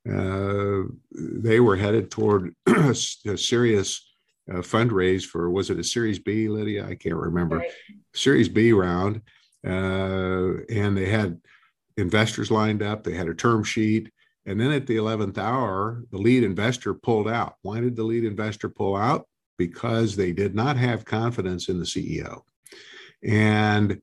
uh, 0.08 0.82
they 1.10 1.60
were 1.60 1.76
headed 1.76 2.10
toward 2.10 2.54
a, 2.66 2.94
serious 2.94 4.12
uh, 4.50 4.58
fundraise 4.58 5.24
for 5.24 5.50
was 5.50 5.70
it 5.70 5.78
a 5.78 5.84
Series 5.84 6.18
B, 6.18 6.48
Lydia? 6.48 6.86
I 6.86 6.94
can't 6.94 7.16
remember. 7.16 7.58
Right. 7.58 7.70
Series 8.14 8.48
B 8.48 8.72
round 8.72 9.20
and 9.64 10.96
they 10.96 11.06
had 11.06 11.40
investors 11.96 12.50
lined 12.50 12.82
up. 12.82 13.04
They 13.04 13.14
had 13.14 13.28
a 13.28 13.34
term 13.34 13.64
sheet. 13.64 14.10
And 14.46 14.60
then 14.60 14.72
at 14.72 14.86
the 14.86 14.96
11th 14.96 15.38
hour, 15.38 16.04
the 16.10 16.18
lead 16.18 16.44
investor 16.44 16.92
pulled 16.92 17.28
out. 17.28 17.54
Why 17.62 17.80
did 17.80 17.96
the 17.96 18.02
lead 18.02 18.24
investor 18.24 18.68
pull 18.68 18.96
out? 18.96 19.26
Because 19.56 20.16
they 20.16 20.32
did 20.32 20.54
not 20.54 20.76
have 20.76 21.04
confidence 21.04 21.68
in 21.68 21.78
the 21.78 21.86
CEO. 21.86 22.42
And 23.22 24.00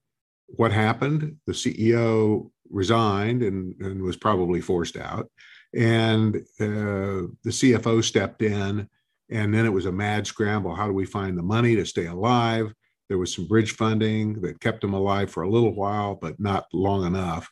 what 0.48 0.72
happened? 0.72 1.38
The 1.46 1.53
CEO 1.53 2.50
resigned 2.70 3.44
and, 3.44 3.75
and 3.82 4.01
was 4.01 4.18
probably 4.18 4.62
forced 4.62 4.98
out. 4.98 5.30
And 5.75 6.38
uh, 6.60 7.30
the 7.44 7.51
CFO 7.51 8.03
stepped 8.03 8.41
in. 8.41 8.89
And 9.30 9.53
then 9.53 9.65
it 9.65 9.74
was 9.74 9.86
a 9.86 9.91
mad 9.91 10.27
scramble. 10.27 10.75
How 10.75 10.88
do 10.88 10.94
we 10.94 11.06
find 11.06 11.38
the 11.38 11.44
money 11.44 11.75
to 11.75 11.86
stay 11.86 12.08
alive? 12.08 12.74
There 13.12 13.18
was 13.18 13.36
some 13.36 13.46
bridge 13.46 13.74
funding 13.74 14.39
that 14.39 14.62
kept 14.62 14.80
them 14.80 14.94
alive 14.94 15.30
for 15.30 15.44
a 15.44 15.50
little 15.50 15.75
while, 15.75 16.15
but 16.15 16.39
not 16.39 16.68
long 16.72 17.06
enough. 17.06 17.51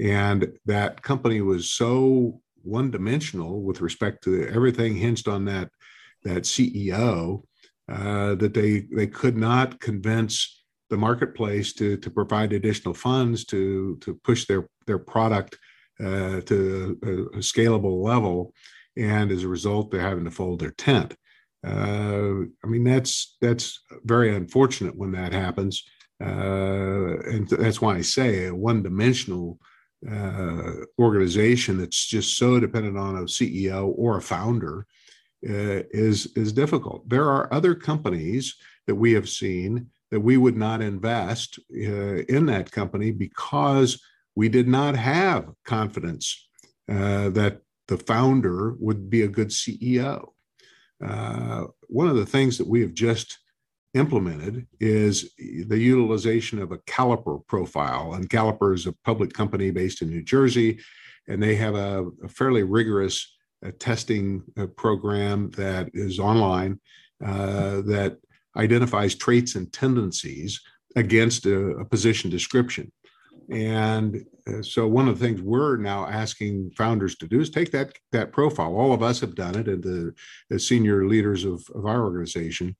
And 0.00 0.58
that 0.64 1.00
company 1.00 1.42
was 1.42 1.70
so 1.70 2.40
one 2.64 2.90
dimensional 2.90 3.62
with 3.62 3.80
respect 3.80 4.24
to 4.24 4.48
everything 4.48 4.96
hinged 4.96 5.28
on 5.28 5.44
that, 5.44 5.70
that 6.24 6.42
CEO 6.42 7.44
uh, 7.88 8.34
that 8.34 8.52
they, 8.52 8.88
they 8.92 9.06
could 9.06 9.36
not 9.36 9.78
convince 9.78 10.64
the 10.90 10.96
marketplace 10.96 11.72
to, 11.74 11.96
to 11.98 12.10
provide 12.10 12.52
additional 12.52 12.92
funds 12.92 13.44
to, 13.44 13.98
to 14.00 14.18
push 14.24 14.46
their, 14.46 14.68
their 14.88 14.98
product 14.98 15.56
uh, 16.00 16.40
to 16.40 16.98
a, 17.04 17.38
a, 17.38 17.40
scalable 17.42 18.02
level. 18.02 18.52
And 18.96 19.30
as 19.30 19.44
a 19.44 19.48
result, 19.48 19.92
they're 19.92 20.00
having 20.00 20.24
to 20.24 20.32
fold 20.32 20.58
their 20.58 20.72
tent. 20.72 21.14
Uh, 21.64 22.46
I 22.64 22.66
mean, 22.66 22.84
that's 22.84 23.36
that's 23.40 23.80
very 24.04 24.34
unfortunate 24.34 24.96
when 24.96 25.12
that 25.12 25.32
happens, 25.32 25.82
uh, 26.22 27.18
and 27.20 27.48
that's 27.48 27.80
why 27.80 27.96
I 27.96 28.02
say 28.02 28.46
a 28.46 28.54
one-dimensional 28.54 29.58
uh, 30.10 30.72
organization 30.98 31.78
that's 31.78 32.06
just 32.06 32.36
so 32.36 32.60
dependent 32.60 32.98
on 32.98 33.16
a 33.16 33.22
CEO 33.22 33.92
or 33.96 34.18
a 34.18 34.22
founder 34.22 34.86
uh, 35.48 35.82
is 35.90 36.32
is 36.36 36.52
difficult. 36.52 37.08
There 37.08 37.28
are 37.28 37.52
other 37.52 37.74
companies 37.74 38.54
that 38.86 38.94
we 38.94 39.12
have 39.12 39.28
seen 39.28 39.88
that 40.10 40.20
we 40.20 40.36
would 40.36 40.56
not 40.56 40.80
invest 40.80 41.58
uh, 41.74 42.22
in 42.28 42.46
that 42.46 42.70
company 42.70 43.10
because 43.10 44.00
we 44.34 44.48
did 44.48 44.68
not 44.68 44.94
have 44.96 45.50
confidence 45.64 46.48
uh, 46.88 47.30
that 47.30 47.60
the 47.88 47.98
founder 47.98 48.76
would 48.78 49.10
be 49.10 49.22
a 49.22 49.28
good 49.28 49.48
CEO. 49.48 50.28
Uh, 51.04 51.64
one 51.88 52.08
of 52.08 52.16
the 52.16 52.26
things 52.26 52.58
that 52.58 52.66
we 52.66 52.80
have 52.80 52.94
just 52.94 53.38
implemented 53.94 54.66
is 54.80 55.30
the 55.38 55.78
utilization 55.78 56.60
of 56.60 56.72
a 56.72 56.78
caliper 56.78 57.46
profile. 57.46 58.14
And 58.14 58.28
Caliper 58.28 58.74
is 58.74 58.86
a 58.86 58.92
public 59.04 59.32
company 59.32 59.70
based 59.70 60.02
in 60.02 60.10
New 60.10 60.22
Jersey. 60.22 60.80
and 61.28 61.42
they 61.42 61.56
have 61.56 61.74
a, 61.74 62.06
a 62.22 62.28
fairly 62.28 62.62
rigorous 62.62 63.36
uh, 63.64 63.70
testing 63.78 64.42
uh, 64.58 64.66
program 64.66 65.50
that 65.52 65.88
is 65.94 66.18
online 66.18 66.78
uh, 67.24 67.80
that 67.82 68.18
identifies 68.56 69.14
traits 69.14 69.54
and 69.54 69.72
tendencies 69.72 70.60
against 70.94 71.46
a, 71.46 71.58
a 71.78 71.84
position 71.84 72.30
description. 72.30 72.92
And 73.50 74.24
uh, 74.46 74.62
so 74.62 74.86
one 74.86 75.08
of 75.08 75.18
the 75.18 75.24
things 75.24 75.40
we're 75.40 75.76
now 75.76 76.06
asking 76.06 76.72
founders 76.76 77.16
to 77.16 77.28
do 77.28 77.40
is 77.40 77.50
take 77.50 77.70
that 77.72 77.92
that 78.12 78.32
profile. 78.32 78.74
All 78.74 78.92
of 78.92 79.02
us 79.02 79.20
have 79.20 79.34
done 79.34 79.56
it, 79.56 79.68
and 79.68 79.82
the, 79.82 80.14
the 80.50 80.58
senior 80.58 81.06
leaders 81.06 81.44
of, 81.44 81.64
of 81.74 81.86
our 81.86 82.02
organization, 82.02 82.74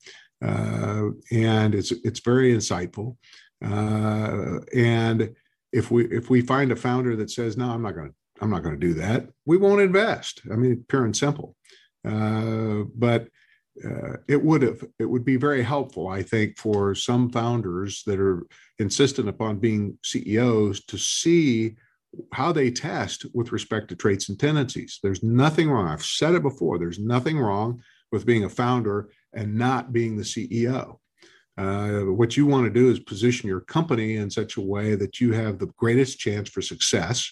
uh, 0.45 1.09
and 1.31 1.75
it's 1.75 1.93
it's 1.93 2.21
very 2.21 2.55
insightful. 2.55 3.17
Uh, 3.65 4.59
and 4.75 5.35
if 5.73 5.91
we 5.91 6.07
if 6.07 6.31
we 6.31 6.41
find 6.41 6.73
a 6.73 6.77
founder 6.77 7.15
that 7.17 7.31
says, 7.31 7.57
"No, 7.57 7.71
I'm 7.71 7.83
not 7.83 7.95
going 7.95 8.09
to 8.09 8.15
I'm 8.41 8.51
not 8.51 8.63
going 8.63 8.79
to 8.79 8.87
do 8.87 8.95
that," 8.95 9.29
we 9.45 9.57
won't 9.57 9.81
invest. 9.81 10.43
I 10.51 10.57
mean, 10.57 10.85
pure 10.89 11.05
and 11.05 11.17
simple. 11.17 11.55
Uh, 12.07 12.85
but 12.95 13.29
uh, 13.85 14.17
it 14.29 14.43
would 14.43 14.63
have 14.63 14.83
it 14.99 15.05
would 15.05 15.25
be 15.25 15.37
very 15.37 15.63
helpful 15.63 16.09
i 16.09 16.23
think 16.23 16.57
for 16.57 16.95
some 16.95 17.31
founders 17.31 18.03
that 18.07 18.19
are 18.19 18.47
insistent 18.79 19.29
upon 19.29 19.59
being 19.59 19.99
ceos 20.03 20.85
to 20.85 20.97
see 20.97 21.75
how 22.33 22.53
they 22.53 22.71
test 22.71 23.27
with 23.35 23.53
respect 23.53 23.89
to 23.89 23.95
traits 23.95 24.31
and 24.31 24.41
tendencies. 24.41 25.01
There's 25.03 25.23
nothing 25.23 25.71
wrong 25.71 25.89
i've 25.89 26.05
said 26.05 26.35
it 26.35 26.43
before 26.43 26.79
there's 26.79 26.99
nothing 26.99 27.39
wrong 27.39 27.83
with 28.13 28.27
being 28.27 28.45
a 28.45 28.49
founder 28.49 29.11
and 29.35 29.55
not 29.55 29.93
being 29.93 30.17
the 30.17 30.23
ceo 30.23 30.99
uh, 31.59 32.01
what 32.01 32.37
you 32.37 32.45
want 32.45 32.65
to 32.65 32.71
do 32.71 32.91
is 32.91 32.99
position 33.01 33.49
your 33.49 33.61
company 33.61 34.17
in 34.17 34.31
such 34.31 34.57
a 34.57 34.61
way 34.61 34.95
that 34.95 35.21
you 35.21 35.33
have 35.33 35.59
the 35.59 35.73
greatest 35.79 36.19
chance 36.19 36.51
for 36.51 36.61
success. 36.61 37.31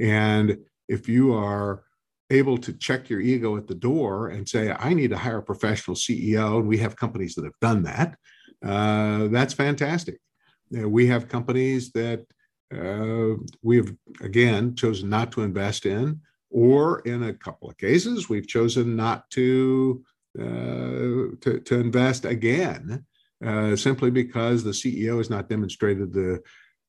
And 0.00 0.58
if 0.88 1.08
you 1.08 1.34
are 1.34 1.82
able 2.30 2.58
to 2.58 2.72
check 2.72 3.08
your 3.08 3.20
ego 3.20 3.56
at 3.56 3.66
the 3.66 3.74
door 3.74 4.28
and 4.28 4.48
say, 4.48 4.74
I 4.78 4.94
need 4.94 5.10
to 5.10 5.18
hire 5.18 5.38
a 5.38 5.42
professional 5.42 5.96
CEO. 5.96 6.58
And 6.58 6.68
we 6.68 6.78
have 6.78 6.96
companies 6.96 7.34
that 7.34 7.44
have 7.44 7.58
done 7.60 7.82
that. 7.84 8.16
Uh, 8.64 9.28
that's 9.28 9.54
fantastic. 9.54 10.18
We 10.70 11.06
have 11.06 11.28
companies 11.28 11.92
that 11.92 12.24
uh, 12.74 13.36
we 13.62 13.76
have, 13.76 13.94
again, 14.20 14.74
chosen 14.74 15.08
not 15.08 15.30
to 15.32 15.42
invest 15.42 15.86
in, 15.86 16.20
or 16.50 17.00
in 17.00 17.24
a 17.24 17.34
couple 17.34 17.68
of 17.68 17.78
cases, 17.78 18.28
we've 18.28 18.48
chosen 18.48 18.96
not 18.96 19.28
to, 19.30 20.02
uh, 20.38 21.36
to, 21.40 21.60
to, 21.64 21.78
invest 21.78 22.24
again. 22.24 23.04
Uh, 23.44 23.76
simply 23.76 24.10
because 24.10 24.64
the 24.64 24.70
CEO 24.70 25.18
has 25.18 25.28
not 25.28 25.48
demonstrated 25.48 26.12
the 26.12 26.40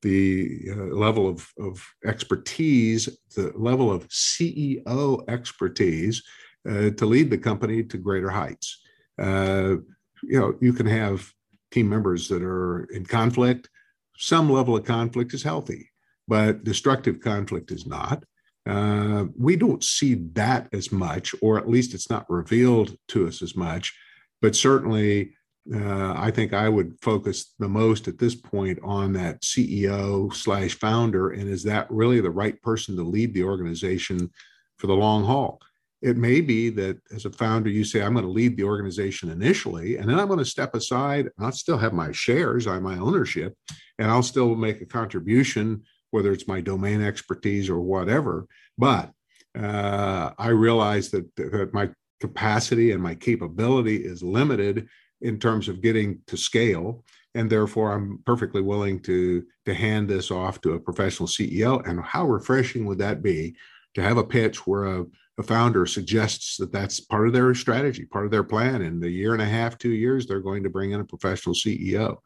the 0.02 0.60
uh, 0.70 0.74
level 0.94 1.28
of, 1.28 1.48
of 1.58 1.84
expertise, 2.04 3.08
the 3.34 3.52
level 3.54 3.92
of 3.92 4.08
CEO 4.08 5.28
expertise 5.28 6.22
uh, 6.68 6.90
to 6.90 7.06
lead 7.06 7.30
the 7.30 7.38
company 7.38 7.82
to 7.82 7.98
greater 7.98 8.30
heights. 8.30 8.80
Uh, 9.20 9.76
you 10.22 10.38
know, 10.38 10.54
you 10.60 10.72
can 10.72 10.86
have 10.86 11.30
team 11.70 11.88
members 11.88 12.28
that 12.28 12.42
are 12.42 12.84
in 12.92 13.04
conflict. 13.04 13.68
Some 14.16 14.50
level 14.50 14.76
of 14.76 14.84
conflict 14.84 15.34
is 15.34 15.42
healthy, 15.42 15.90
but 16.26 16.64
destructive 16.64 17.20
conflict 17.20 17.70
is 17.70 17.86
not. 17.86 18.24
Uh, 18.66 19.26
we 19.36 19.56
don't 19.56 19.82
see 19.82 20.14
that 20.32 20.68
as 20.72 20.92
much, 20.92 21.34
or 21.40 21.58
at 21.58 21.68
least 21.68 21.94
it's 21.94 22.10
not 22.10 22.28
revealed 22.28 22.96
to 23.08 23.26
us 23.26 23.40
as 23.42 23.56
much. 23.56 23.96
But 24.42 24.54
certainly, 24.54 25.34
uh, 25.74 26.14
I 26.16 26.30
think 26.30 26.54
I 26.54 26.68
would 26.68 26.96
focus 27.02 27.54
the 27.58 27.68
most 27.68 28.08
at 28.08 28.18
this 28.18 28.34
point 28.34 28.78
on 28.82 29.12
that 29.14 29.42
CEO 29.42 30.32
slash 30.32 30.74
founder, 30.74 31.30
and 31.30 31.48
is 31.48 31.62
that 31.64 31.90
really 31.90 32.20
the 32.20 32.30
right 32.30 32.60
person 32.62 32.96
to 32.96 33.02
lead 33.02 33.34
the 33.34 33.44
organization 33.44 34.30
for 34.78 34.86
the 34.86 34.94
long 34.94 35.24
haul? 35.24 35.60
It 36.00 36.16
may 36.16 36.40
be 36.40 36.70
that 36.70 36.98
as 37.14 37.24
a 37.24 37.30
founder, 37.30 37.68
you 37.68 37.84
say, 37.84 38.02
I'm 38.02 38.14
going 38.14 38.24
to 38.24 38.30
lead 38.30 38.56
the 38.56 38.64
organization 38.64 39.30
initially, 39.30 39.96
and 39.96 40.08
then 40.08 40.18
I'm 40.18 40.28
going 40.28 40.38
to 40.38 40.44
step 40.44 40.74
aside. 40.74 41.26
And 41.26 41.46
I'll 41.46 41.52
still 41.52 41.78
have 41.78 41.92
my 41.92 42.12
shares, 42.12 42.66
I 42.66 42.78
my 42.78 42.96
ownership, 42.96 43.54
and 43.98 44.10
I'll 44.10 44.22
still 44.22 44.54
make 44.54 44.80
a 44.80 44.86
contribution, 44.86 45.82
whether 46.12 46.32
it's 46.32 46.48
my 46.48 46.60
domain 46.60 47.02
expertise 47.02 47.68
or 47.68 47.80
whatever. 47.80 48.46
But 48.78 49.10
uh, 49.58 50.30
I 50.38 50.48
realize 50.48 51.10
that, 51.10 51.34
that 51.36 51.74
my 51.74 51.90
capacity 52.20 52.92
and 52.92 53.02
my 53.02 53.14
capability 53.14 53.96
is 53.96 54.22
limited 54.22 54.88
in 55.20 55.38
terms 55.38 55.68
of 55.68 55.82
getting 55.82 56.20
to 56.26 56.36
scale 56.36 57.04
and 57.34 57.50
therefore 57.50 57.92
i'm 57.92 58.20
perfectly 58.24 58.60
willing 58.60 59.00
to 59.00 59.44
to 59.64 59.74
hand 59.74 60.08
this 60.08 60.30
off 60.30 60.60
to 60.60 60.72
a 60.72 60.80
professional 60.80 61.28
ceo 61.28 61.86
and 61.88 62.00
how 62.00 62.26
refreshing 62.26 62.84
would 62.84 62.98
that 62.98 63.22
be 63.22 63.54
to 63.94 64.02
have 64.02 64.16
a 64.16 64.24
pitch 64.24 64.66
where 64.66 64.84
a, 64.84 65.04
a 65.38 65.42
founder 65.42 65.86
suggests 65.86 66.56
that 66.56 66.72
that's 66.72 67.00
part 67.00 67.26
of 67.26 67.32
their 67.32 67.54
strategy 67.54 68.04
part 68.04 68.24
of 68.24 68.30
their 68.30 68.44
plan 68.44 68.82
in 68.82 69.00
the 69.00 69.10
year 69.10 69.32
and 69.32 69.42
a 69.42 69.46
half 69.46 69.76
two 69.78 69.90
years 69.90 70.26
they're 70.26 70.40
going 70.40 70.62
to 70.62 70.70
bring 70.70 70.92
in 70.92 71.00
a 71.00 71.04
professional 71.04 71.54
ceo 71.54 72.16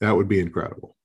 that 0.00 0.14
would 0.14 0.28
be 0.28 0.40
incredible 0.40 0.96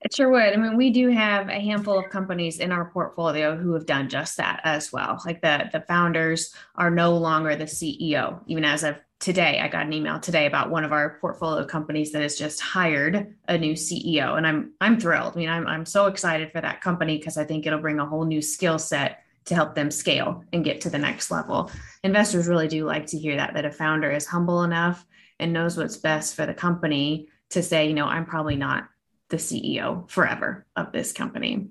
it 0.00 0.14
sure 0.14 0.30
would. 0.30 0.52
I 0.52 0.56
mean, 0.56 0.76
we 0.76 0.90
do 0.90 1.08
have 1.08 1.48
a 1.48 1.60
handful 1.60 1.98
of 1.98 2.08
companies 2.08 2.60
in 2.60 2.70
our 2.70 2.90
portfolio 2.90 3.56
who 3.56 3.72
have 3.72 3.86
done 3.86 4.08
just 4.08 4.36
that 4.36 4.60
as 4.64 4.92
well. 4.92 5.20
Like 5.26 5.42
the 5.42 5.68
the 5.72 5.80
founders 5.82 6.54
are 6.76 6.90
no 6.90 7.16
longer 7.16 7.56
the 7.56 7.64
CEO. 7.64 8.40
Even 8.46 8.64
as 8.64 8.84
of 8.84 9.00
today, 9.20 9.60
I 9.60 9.68
got 9.68 9.86
an 9.86 9.92
email 9.92 10.20
today 10.20 10.46
about 10.46 10.70
one 10.70 10.84
of 10.84 10.92
our 10.92 11.18
portfolio 11.20 11.64
companies 11.64 12.12
that 12.12 12.22
has 12.22 12.36
just 12.36 12.60
hired 12.60 13.34
a 13.48 13.58
new 13.58 13.74
CEO, 13.74 14.36
and 14.36 14.46
I'm 14.46 14.72
I'm 14.80 15.00
thrilled. 15.00 15.34
I 15.34 15.38
mean, 15.38 15.48
I'm 15.48 15.66
I'm 15.66 15.86
so 15.86 16.06
excited 16.06 16.52
for 16.52 16.60
that 16.60 16.80
company 16.80 17.18
because 17.18 17.36
I 17.36 17.44
think 17.44 17.66
it'll 17.66 17.80
bring 17.80 17.98
a 17.98 18.06
whole 18.06 18.24
new 18.24 18.42
skill 18.42 18.78
set 18.78 19.22
to 19.46 19.54
help 19.54 19.74
them 19.74 19.90
scale 19.90 20.44
and 20.52 20.64
get 20.64 20.80
to 20.82 20.90
the 20.90 20.98
next 20.98 21.30
level. 21.30 21.70
Investors 22.04 22.46
really 22.46 22.68
do 22.68 22.84
like 22.84 23.06
to 23.06 23.18
hear 23.18 23.36
that 23.36 23.54
that 23.54 23.64
a 23.64 23.70
founder 23.70 24.10
is 24.10 24.26
humble 24.26 24.62
enough 24.62 25.04
and 25.40 25.52
knows 25.52 25.76
what's 25.76 25.96
best 25.96 26.34
for 26.34 26.46
the 26.46 26.54
company 26.54 27.28
to 27.50 27.62
say, 27.62 27.88
you 27.88 27.94
know, 27.94 28.06
I'm 28.06 28.26
probably 28.26 28.56
not 28.56 28.88
the 29.30 29.36
CEO 29.36 30.08
forever 30.10 30.66
of 30.76 30.92
this 30.92 31.12
company. 31.12 31.68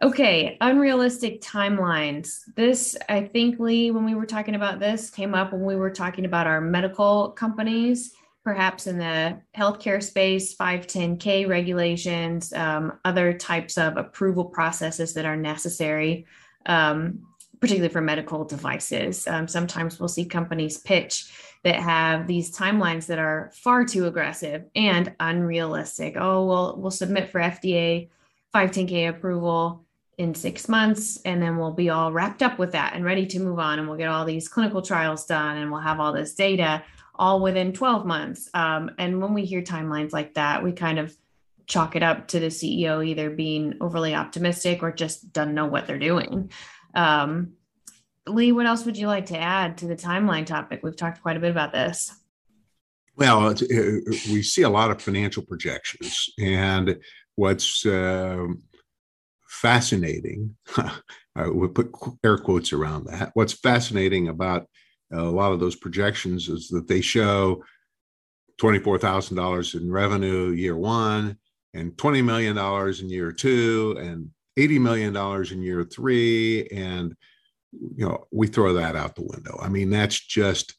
Okay, 0.00 0.56
unrealistic 0.60 1.40
timelines. 1.40 2.42
This, 2.54 2.96
I 3.08 3.22
think, 3.24 3.58
Lee, 3.58 3.90
when 3.90 4.04
we 4.04 4.14
were 4.14 4.26
talking 4.26 4.54
about 4.54 4.78
this, 4.78 5.10
came 5.10 5.34
up 5.34 5.52
when 5.52 5.64
we 5.64 5.74
were 5.74 5.90
talking 5.90 6.24
about 6.24 6.46
our 6.46 6.60
medical 6.60 7.30
companies, 7.30 8.12
perhaps 8.44 8.86
in 8.86 8.98
the 8.98 9.40
healthcare 9.56 10.00
space, 10.00 10.54
510K 10.54 11.48
regulations, 11.48 12.52
um, 12.52 13.00
other 13.04 13.32
types 13.32 13.76
of 13.76 13.96
approval 13.96 14.44
processes 14.44 15.14
that 15.14 15.26
are 15.26 15.36
necessary, 15.36 16.26
um, 16.66 17.26
particularly 17.60 17.92
for 17.92 18.00
medical 18.00 18.44
devices. 18.44 19.26
Um, 19.26 19.48
sometimes 19.48 19.98
we'll 19.98 20.08
see 20.08 20.26
companies 20.26 20.78
pitch 20.78 21.32
that 21.64 21.74
have 21.74 22.28
these 22.28 22.56
timelines 22.56 23.06
that 23.06 23.18
are 23.18 23.50
far 23.52 23.84
too 23.84 24.06
aggressive 24.06 24.66
and 24.76 25.12
unrealistic. 25.18 26.14
Oh, 26.16 26.46
well, 26.46 26.76
we'll 26.78 26.92
submit 26.92 27.30
for 27.30 27.40
FDA 27.40 28.10
510K 28.54 29.08
approval 29.08 29.84
in 30.18 30.34
six 30.34 30.68
months, 30.68 31.20
and 31.24 31.40
then 31.40 31.56
we'll 31.56 31.72
be 31.72 31.90
all 31.90 32.12
wrapped 32.12 32.42
up 32.42 32.58
with 32.58 32.72
that 32.72 32.94
and 32.94 33.04
ready 33.04 33.24
to 33.26 33.38
move 33.38 33.60
on. 33.60 33.78
And 33.78 33.88
we'll 33.88 33.96
get 33.96 34.08
all 34.08 34.24
these 34.24 34.48
clinical 34.48 34.82
trials 34.82 35.24
done 35.26 35.56
and 35.56 35.70
we'll 35.70 35.80
have 35.80 36.00
all 36.00 36.12
this 36.12 36.34
data 36.34 36.82
all 37.14 37.40
within 37.40 37.72
12 37.72 38.04
months. 38.04 38.48
Um, 38.52 38.90
and 38.98 39.20
when 39.22 39.32
we 39.32 39.44
hear 39.44 39.62
timelines 39.62 40.12
like 40.12 40.34
that, 40.34 40.62
we 40.62 40.72
kind 40.72 40.98
of 40.98 41.16
chalk 41.66 41.96
it 41.96 42.02
up 42.02 42.28
to 42.28 42.40
the 42.40 42.46
CEO 42.46 43.06
either 43.06 43.30
being 43.30 43.74
overly 43.80 44.14
optimistic 44.14 44.82
or 44.82 44.92
just 44.92 45.32
doesn't 45.32 45.54
know 45.54 45.66
what 45.66 45.86
they're 45.86 45.98
doing. 45.98 46.50
Um, 46.94 47.54
Lee, 48.26 48.52
what 48.52 48.66
else 48.66 48.84
would 48.84 48.96
you 48.96 49.06
like 49.06 49.26
to 49.26 49.38
add 49.38 49.78
to 49.78 49.86
the 49.86 49.96
timeline 49.96 50.46
topic? 50.46 50.80
We've 50.82 50.96
talked 50.96 51.22
quite 51.22 51.36
a 51.36 51.40
bit 51.40 51.50
about 51.50 51.72
this. 51.72 52.12
Well, 53.16 53.48
uh, 53.48 53.54
we 54.30 54.42
see 54.42 54.62
a 54.62 54.68
lot 54.68 54.90
of 54.90 55.02
financial 55.02 55.42
projections, 55.42 56.30
and 56.38 56.98
what's 57.34 57.84
uh, 57.84 58.46
fascinating, 59.60 60.56
I 61.36 61.48
would 61.48 61.74
put 61.74 61.92
air 62.24 62.38
quotes 62.38 62.72
around 62.72 63.06
that. 63.06 63.30
What's 63.34 63.52
fascinating 63.52 64.28
about 64.28 64.66
a 65.12 65.22
lot 65.22 65.52
of 65.52 65.60
those 65.60 65.76
projections 65.76 66.48
is 66.48 66.68
that 66.68 66.88
they 66.88 67.00
show 67.00 67.62
$24,000 68.60 69.80
in 69.80 69.90
revenue 69.90 70.50
year 70.50 70.76
one 70.76 71.38
and 71.74 71.92
$20 71.92 72.24
million 72.24 72.58
in 73.00 73.10
year 73.10 73.32
two 73.32 73.96
and 74.00 74.30
$80 74.58 74.80
million 74.80 75.16
in 75.52 75.62
year 75.62 75.84
three 75.84 76.66
and 76.68 77.14
you 77.72 78.06
know, 78.06 78.26
we 78.32 78.46
throw 78.46 78.72
that 78.74 78.96
out 78.96 79.14
the 79.14 79.22
window. 79.22 79.58
I 79.60 79.68
mean, 79.68 79.90
that's 79.90 80.18
just 80.18 80.74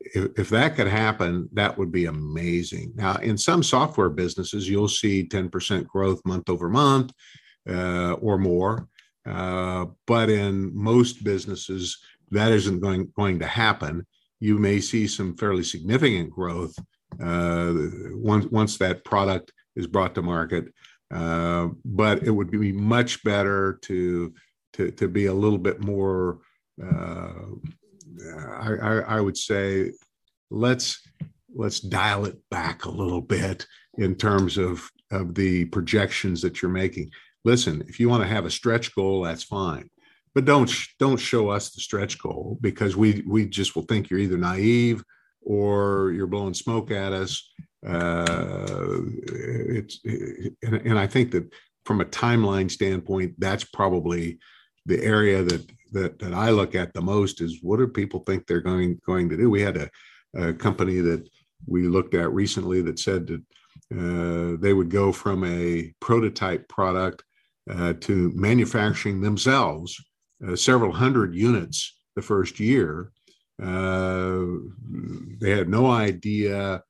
if, 0.00 0.38
if 0.38 0.48
that 0.50 0.76
could 0.76 0.88
happen, 0.88 1.48
that 1.52 1.78
would 1.78 1.92
be 1.92 2.06
amazing. 2.06 2.92
Now, 2.94 3.16
in 3.16 3.38
some 3.38 3.62
software 3.62 4.10
businesses, 4.10 4.68
you'll 4.68 4.88
see 4.88 5.26
10% 5.26 5.86
growth 5.86 6.20
month 6.24 6.48
over 6.48 6.68
month 6.68 7.12
uh, 7.12 7.12
or 7.66 8.38
more. 8.38 8.88
Uh, 9.26 9.86
but 10.06 10.28
in 10.28 10.70
most 10.74 11.24
businesses, 11.24 11.98
that 12.30 12.52
isn't 12.52 12.80
going, 12.80 13.10
going 13.16 13.38
to 13.38 13.46
happen. 13.46 14.06
You 14.40 14.58
may 14.58 14.80
see 14.80 15.06
some 15.06 15.36
fairly 15.36 15.64
significant 15.64 16.30
growth 16.30 16.74
uh, 17.22 17.72
once, 18.12 18.46
once 18.46 18.76
that 18.78 19.04
product 19.04 19.52
is 19.76 19.86
brought 19.86 20.14
to 20.14 20.22
market. 20.22 20.66
Uh, 21.12 21.68
but 21.84 22.22
it 22.22 22.30
would 22.30 22.50
be 22.50 22.72
much 22.72 23.22
better 23.24 23.78
to 23.82 24.34
to, 24.74 24.90
to 24.90 25.06
be 25.06 25.26
a 25.26 25.32
little 25.32 25.58
bit 25.58 25.84
more, 25.84 26.40
uh, 26.82 27.32
I, 28.58 28.72
I, 28.82 28.98
I 29.16 29.20
would 29.20 29.36
say, 29.36 29.92
let's 30.50 31.00
let's 31.54 31.78
dial 31.78 32.24
it 32.24 32.36
back 32.50 32.84
a 32.84 32.90
little 32.90 33.20
bit 33.20 33.66
in 33.98 34.16
terms 34.16 34.58
of 34.58 34.90
of 35.12 35.34
the 35.34 35.66
projections 35.66 36.42
that 36.42 36.60
you're 36.60 36.70
making. 36.70 37.10
Listen, 37.44 37.84
if 37.88 38.00
you 38.00 38.08
want 38.08 38.22
to 38.22 38.28
have 38.28 38.46
a 38.46 38.50
stretch 38.50 38.94
goal, 38.94 39.22
that's 39.22 39.44
fine, 39.44 39.90
but 40.34 40.44
don't 40.44 40.72
don't 40.98 41.18
show 41.18 41.50
us 41.50 41.70
the 41.70 41.80
stretch 41.80 42.18
goal 42.18 42.58
because 42.60 42.96
we 42.96 43.22
we 43.26 43.46
just 43.46 43.76
will 43.76 43.82
think 43.82 44.08
you're 44.08 44.20
either 44.20 44.38
naive 44.38 45.04
or 45.42 46.12
you're 46.12 46.26
blowing 46.26 46.54
smoke 46.54 46.90
at 46.90 47.12
us. 47.12 47.50
Uh, 47.86 49.00
it's 49.26 50.00
and, 50.04 50.74
and 50.86 50.98
I 50.98 51.06
think 51.06 51.32
that 51.32 51.52
from 51.84 52.00
a 52.00 52.06
timeline 52.06 52.70
standpoint, 52.70 53.34
that's 53.38 53.64
probably 53.64 54.38
the 54.86 55.02
area 55.02 55.42
that 55.42 55.70
that 55.92 56.18
that 56.18 56.32
I 56.32 56.50
look 56.50 56.74
at 56.74 56.94
the 56.94 57.02
most 57.02 57.42
is 57.42 57.58
what 57.62 57.78
do 57.78 57.86
people 57.86 58.20
think 58.20 58.46
they're 58.46 58.60
going 58.60 59.00
going 59.06 59.28
to 59.28 59.36
do? 59.36 59.50
We 59.50 59.60
had 59.60 59.76
a, 59.76 59.90
a 60.34 60.54
company 60.54 61.00
that 61.00 61.28
we 61.66 61.88
looked 61.88 62.14
at 62.14 62.32
recently 62.32 62.80
that 62.82 62.98
said 62.98 63.26
that 63.26 63.42
uh, 63.92 64.56
they 64.60 64.72
would 64.72 64.90
go 64.90 65.12
from 65.12 65.44
a 65.44 65.92
prototype 66.00 66.68
product 66.68 67.22
to 67.68 68.32
manufacturing 68.34 69.20
themselves 69.20 69.98
uh, 70.46 70.56
several 70.56 70.92
hundred 70.92 71.34
units 71.34 71.96
the 72.16 72.22
first 72.22 72.60
year. 72.60 73.12
Uh, 73.62 74.42
they 75.40 75.50
had 75.50 75.68
no 75.68 75.90
idea 75.90 76.82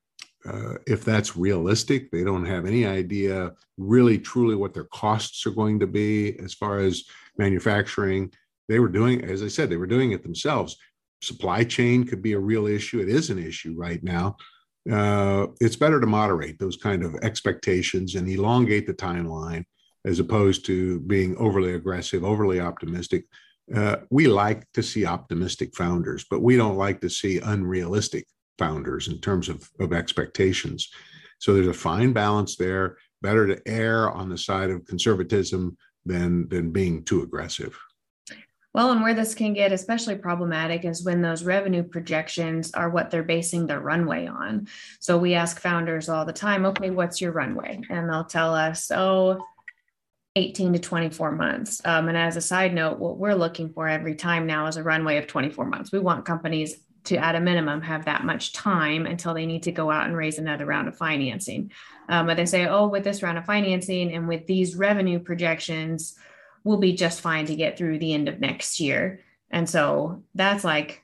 uh, 0.48 0.74
if 0.87 1.04
that's 1.04 1.37
realistic. 1.37 2.10
They 2.10 2.24
don't 2.24 2.46
have 2.46 2.66
any 2.66 2.87
idea 2.87 3.52
really 3.76 4.18
truly 4.18 4.56
what 4.56 4.74
their 4.74 4.84
costs 4.84 5.46
are 5.46 5.50
going 5.50 5.80
to 5.80 5.87
be 5.87 6.38
as 6.38 6.54
far 6.54 6.78
as 6.78 7.04
manufacturing. 7.38 8.32
They 8.68 8.78
were 8.78 8.88
doing, 8.88 9.24
as 9.24 9.42
I 9.42 9.48
said, 9.48 9.70
they 9.70 9.76
were 9.76 9.87
doing 9.87 10.12
it 10.12 10.22
themselves. 10.22 10.76
Supply 11.22 11.64
chain 11.64 12.04
could 12.04 12.22
be 12.22 12.32
a 12.32 12.38
real 12.38 12.66
issue. 12.66 13.00
It 13.00 13.08
is 13.08 13.30
an 13.30 13.38
issue 13.38 13.74
right 13.76 14.02
now. 14.02 14.37
Uh, 14.90 15.46
it's 15.60 15.76
better 15.76 16.00
to 16.00 16.06
moderate 16.06 16.58
those 16.58 16.76
kind 16.76 17.02
of 17.02 17.14
expectations 17.22 18.14
and 18.14 18.28
elongate 18.28 18.87
the 18.87 18.92
timeline 18.94 19.64
as 20.04 20.18
opposed 20.18 20.64
to 20.66 21.00
being 21.00 21.36
overly 21.36 21.74
aggressive, 21.74 22.24
overly 22.24 22.60
optimistic. 22.60 23.24
Uh, 23.74 23.96
we 24.10 24.26
like 24.26 24.70
to 24.72 24.82
see 24.82 25.06
optimistic 25.06 25.74
founders, 25.74 26.26
but 26.30 26.42
we 26.42 26.56
don't 26.56 26.76
like 26.76 27.00
to 27.00 27.08
see 27.08 27.38
unrealistic 27.38 28.26
founders 28.58 29.08
in 29.08 29.20
terms 29.20 29.48
of, 29.48 29.68
of 29.80 29.92
expectations. 29.92 30.90
So 31.38 31.54
there's 31.54 31.66
a 31.66 31.72
fine 31.72 32.12
balance 32.12 32.56
there. 32.56 32.98
Better 33.22 33.46
to 33.46 33.62
err 33.66 34.10
on 34.10 34.28
the 34.28 34.36
side 34.36 34.70
of 34.70 34.84
conservatism 34.84 35.78
than 36.04 36.46
than 36.48 36.70
being 36.70 37.02
too 37.04 37.22
aggressive. 37.22 37.78
Well, 38.74 38.90
and 38.90 39.02
where 39.02 39.14
this 39.14 39.34
can 39.34 39.54
get 39.54 39.70
especially 39.70 40.16
problematic 40.16 40.84
is 40.84 41.04
when 41.04 41.22
those 41.22 41.44
revenue 41.44 41.84
projections 41.84 42.72
are 42.74 42.90
what 42.90 43.10
they're 43.10 43.22
basing 43.22 43.66
their 43.66 43.80
runway 43.80 44.26
on. 44.26 44.66
So 44.98 45.16
we 45.16 45.34
ask 45.34 45.60
founders 45.60 46.08
all 46.08 46.24
the 46.24 46.32
time, 46.32 46.66
okay, 46.66 46.90
what's 46.90 47.20
your 47.20 47.30
runway? 47.30 47.80
And 47.88 48.10
they'll 48.10 48.24
tell 48.24 48.52
us, 48.52 48.90
oh, 48.90 49.40
18 50.36 50.72
to 50.72 50.78
24 50.78 51.32
months. 51.32 51.80
Um, 51.84 52.08
and 52.08 52.18
as 52.18 52.36
a 52.36 52.40
side 52.40 52.74
note, 52.74 52.98
what 52.98 53.18
we're 53.18 53.34
looking 53.34 53.72
for 53.72 53.86
every 53.86 54.14
time 54.14 54.46
now 54.46 54.66
is 54.66 54.76
a 54.76 54.82
runway 54.82 55.18
of 55.18 55.26
24 55.26 55.64
months. 55.66 55.92
We 55.92 56.00
want 56.00 56.24
companies 56.24 56.76
to, 57.04 57.16
at 57.16 57.36
a 57.36 57.40
minimum, 57.40 57.82
have 57.82 58.06
that 58.06 58.24
much 58.24 58.52
time 58.52 59.06
until 59.06 59.34
they 59.34 59.46
need 59.46 59.62
to 59.64 59.72
go 59.72 59.90
out 59.90 60.06
and 60.06 60.16
raise 60.16 60.38
another 60.38 60.66
round 60.66 60.88
of 60.88 60.96
financing. 60.96 61.70
Um, 62.08 62.26
but 62.26 62.36
they 62.36 62.46
say, 62.46 62.66
oh, 62.66 62.88
with 62.88 63.04
this 63.04 63.22
round 63.22 63.38
of 63.38 63.44
financing 63.44 64.12
and 64.12 64.26
with 64.26 64.46
these 64.46 64.74
revenue 64.74 65.20
projections, 65.20 66.16
we'll 66.64 66.78
be 66.78 66.94
just 66.94 67.20
fine 67.20 67.46
to 67.46 67.54
get 67.54 67.78
through 67.78 67.98
the 67.98 68.14
end 68.14 68.28
of 68.28 68.40
next 68.40 68.80
year. 68.80 69.20
And 69.50 69.68
so 69.68 70.22
that's 70.34 70.64
like 70.64 71.03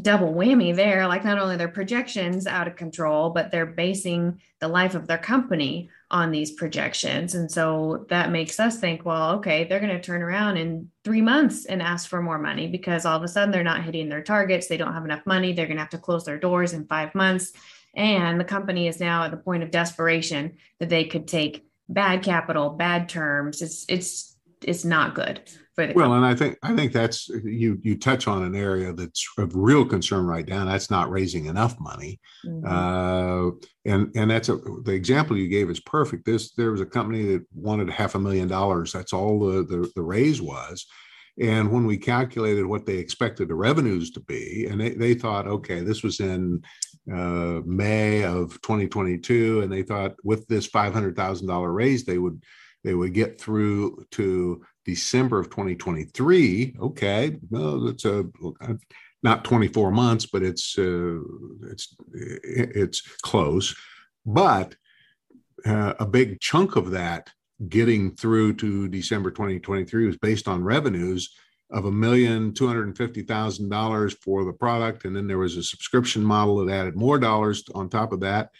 double 0.00 0.32
whammy 0.32 0.74
there. 0.74 1.06
Like 1.06 1.24
not 1.24 1.38
only 1.38 1.56
their 1.56 1.68
projections 1.68 2.46
out 2.46 2.68
of 2.68 2.76
control, 2.76 3.30
but 3.30 3.50
they're 3.50 3.66
basing 3.66 4.40
the 4.60 4.68
life 4.68 4.94
of 4.94 5.06
their 5.06 5.18
company 5.18 5.90
on 6.10 6.30
these 6.30 6.52
projections. 6.52 7.34
And 7.34 7.50
so 7.50 8.06
that 8.08 8.30
makes 8.30 8.58
us 8.58 8.78
think, 8.78 9.04
well, 9.04 9.32
okay, 9.36 9.64
they're 9.64 9.80
going 9.80 9.94
to 9.94 10.00
turn 10.00 10.22
around 10.22 10.56
in 10.56 10.90
three 11.04 11.20
months 11.20 11.66
and 11.66 11.82
ask 11.82 12.08
for 12.08 12.22
more 12.22 12.38
money 12.38 12.66
because 12.66 13.04
all 13.04 13.16
of 13.16 13.22
a 13.22 13.28
sudden 13.28 13.50
they're 13.50 13.62
not 13.62 13.84
hitting 13.84 14.08
their 14.08 14.22
targets. 14.22 14.68
They 14.68 14.76
don't 14.76 14.94
have 14.94 15.04
enough 15.04 15.26
money. 15.26 15.52
They're 15.52 15.66
going 15.66 15.76
to 15.76 15.82
have 15.82 15.90
to 15.90 15.98
close 15.98 16.24
their 16.24 16.38
doors 16.38 16.72
in 16.72 16.86
five 16.86 17.14
months. 17.14 17.52
And 17.94 18.40
the 18.40 18.44
company 18.44 18.88
is 18.88 19.00
now 19.00 19.24
at 19.24 19.30
the 19.30 19.36
point 19.36 19.62
of 19.62 19.70
desperation 19.70 20.56
that 20.78 20.88
they 20.88 21.04
could 21.04 21.26
take 21.26 21.66
bad 21.88 22.22
capital, 22.22 22.70
bad 22.70 23.08
terms. 23.08 23.60
It's, 23.60 23.84
it's, 23.88 24.36
it's 24.62 24.84
not 24.84 25.14
good 25.14 25.40
well, 25.94 26.14
and 26.14 26.24
I 26.24 26.34
think 26.34 26.58
I 26.62 26.74
think 26.74 26.92
that's 26.92 27.28
you 27.28 27.78
you 27.82 27.96
touch 27.96 28.26
on 28.26 28.42
an 28.42 28.54
area 28.54 28.92
that's 28.92 29.26
of 29.38 29.54
real 29.54 29.84
concern 29.84 30.26
right 30.26 30.46
now. 30.46 30.64
That's 30.64 30.90
not 30.90 31.10
raising 31.10 31.46
enough 31.46 31.78
money, 31.78 32.20
mm-hmm. 32.44 32.66
uh, 32.66 33.50
and 33.84 34.10
and 34.16 34.30
that's 34.30 34.48
a, 34.48 34.56
the 34.84 34.92
example 34.92 35.36
you 35.36 35.48
gave 35.48 35.70
is 35.70 35.80
perfect. 35.80 36.24
This 36.24 36.52
there 36.52 36.72
was 36.72 36.80
a 36.80 36.86
company 36.86 37.24
that 37.26 37.44
wanted 37.54 37.90
half 37.90 38.14
a 38.14 38.18
million 38.18 38.48
dollars. 38.48 38.92
That's 38.92 39.12
all 39.12 39.38
the, 39.38 39.64
the 39.64 39.90
the 39.94 40.02
raise 40.02 40.42
was. 40.42 40.86
And 41.40 41.70
when 41.70 41.86
we 41.86 41.96
calculated 41.96 42.66
what 42.66 42.84
they 42.84 42.96
expected 42.96 43.48
the 43.48 43.54
revenues 43.54 44.10
to 44.10 44.20
be, 44.20 44.66
and 44.68 44.80
they, 44.80 44.90
they 44.90 45.14
thought, 45.14 45.46
okay, 45.46 45.80
this 45.80 46.02
was 46.02 46.18
in 46.18 46.60
uh, 47.12 47.60
May 47.64 48.24
of 48.24 48.60
2022, 48.62 49.60
and 49.60 49.72
they 49.72 49.82
thought 49.82 50.16
with 50.24 50.48
this 50.48 50.68
$500,000 50.68 51.74
raise, 51.74 52.04
they 52.04 52.18
would 52.18 52.42
they 52.84 52.94
would 52.94 53.12
get 53.12 53.40
through 53.40 54.04
to 54.12 54.64
December 54.88 55.38
of 55.38 55.50
2023. 55.50 56.76
Okay, 56.80 57.36
well, 57.50 57.88
it's 57.88 58.06
a 58.06 58.24
not 59.22 59.44
24 59.44 59.90
months, 59.90 60.24
but 60.24 60.42
it's 60.42 60.78
uh, 60.78 61.18
it's 61.70 61.94
it's 62.14 63.00
close. 63.20 63.76
But 64.24 64.76
uh, 65.66 65.92
a 66.00 66.06
big 66.06 66.40
chunk 66.40 66.76
of 66.76 66.92
that 66.92 67.28
getting 67.68 68.14
through 68.16 68.54
to 68.54 68.88
December 68.88 69.30
2023 69.30 70.06
was 70.06 70.16
based 70.16 70.48
on 70.48 70.64
revenues 70.64 71.36
of 71.70 71.84
a 71.84 71.92
million 71.92 72.54
two 72.54 72.66
hundred 72.66 72.86
and 72.86 72.96
fifty 72.96 73.22
thousand 73.22 73.68
dollars 73.68 74.14
for 74.14 74.46
the 74.46 74.54
product, 74.54 75.04
and 75.04 75.14
then 75.14 75.26
there 75.26 75.36
was 75.36 75.58
a 75.58 75.62
subscription 75.62 76.24
model 76.24 76.64
that 76.64 76.72
added 76.72 76.96
more 76.96 77.18
dollars 77.18 77.62
on 77.74 77.90
top 77.90 78.12
of 78.12 78.20
that. 78.20 78.52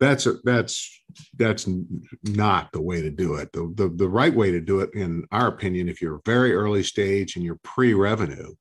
That's 0.00 0.26
a, 0.26 0.34
that's 0.44 1.02
that's 1.36 1.68
not 2.22 2.70
the 2.72 2.80
way 2.80 3.02
to 3.02 3.10
do 3.10 3.34
it. 3.34 3.50
The, 3.52 3.72
the, 3.74 3.88
the 3.88 4.08
right 4.08 4.34
way 4.34 4.52
to 4.52 4.60
do 4.60 4.80
it, 4.80 4.90
in 4.94 5.24
our 5.32 5.48
opinion, 5.48 5.88
if 5.88 6.00
you're 6.00 6.20
very 6.24 6.54
early 6.54 6.82
stage 6.82 7.34
and 7.34 7.44
you're 7.44 7.58
pre-revenue, 7.64 8.54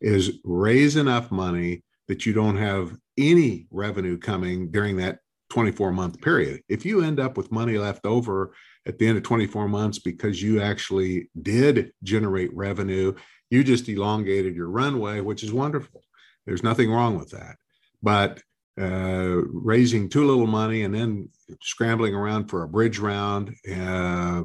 is 0.00 0.38
raise 0.44 0.96
enough 0.96 1.30
money 1.30 1.82
that 2.08 2.26
you 2.26 2.32
don't 2.34 2.58
have 2.58 2.94
any 3.16 3.66
revenue 3.70 4.18
coming 4.18 4.70
during 4.70 4.98
that 4.98 5.18
24 5.50 5.92
month 5.92 6.20
period. 6.20 6.60
If 6.68 6.84
you 6.84 7.02
end 7.02 7.20
up 7.20 7.36
with 7.36 7.52
money 7.52 7.78
left 7.78 8.04
over 8.04 8.54
at 8.86 8.98
the 8.98 9.06
end 9.06 9.16
of 9.16 9.22
24 9.22 9.68
months 9.68 9.98
because 9.98 10.42
you 10.42 10.60
actually 10.60 11.30
did 11.40 11.92
generate 12.02 12.54
revenue, 12.54 13.14
you 13.50 13.64
just 13.64 13.88
elongated 13.88 14.54
your 14.54 14.68
runway, 14.68 15.20
which 15.20 15.42
is 15.42 15.52
wonderful. 15.52 16.02
There's 16.44 16.62
nothing 16.62 16.90
wrong 16.90 17.18
with 17.18 17.30
that. 17.30 17.56
But 18.02 18.42
uh, 18.80 19.42
raising 19.52 20.08
too 20.08 20.24
little 20.24 20.46
money 20.46 20.82
and 20.82 20.94
then 20.94 21.28
scrambling 21.62 22.14
around 22.14 22.48
for 22.48 22.62
a 22.62 22.68
bridge 22.68 22.98
round. 22.98 23.54
Uh, 23.72 24.42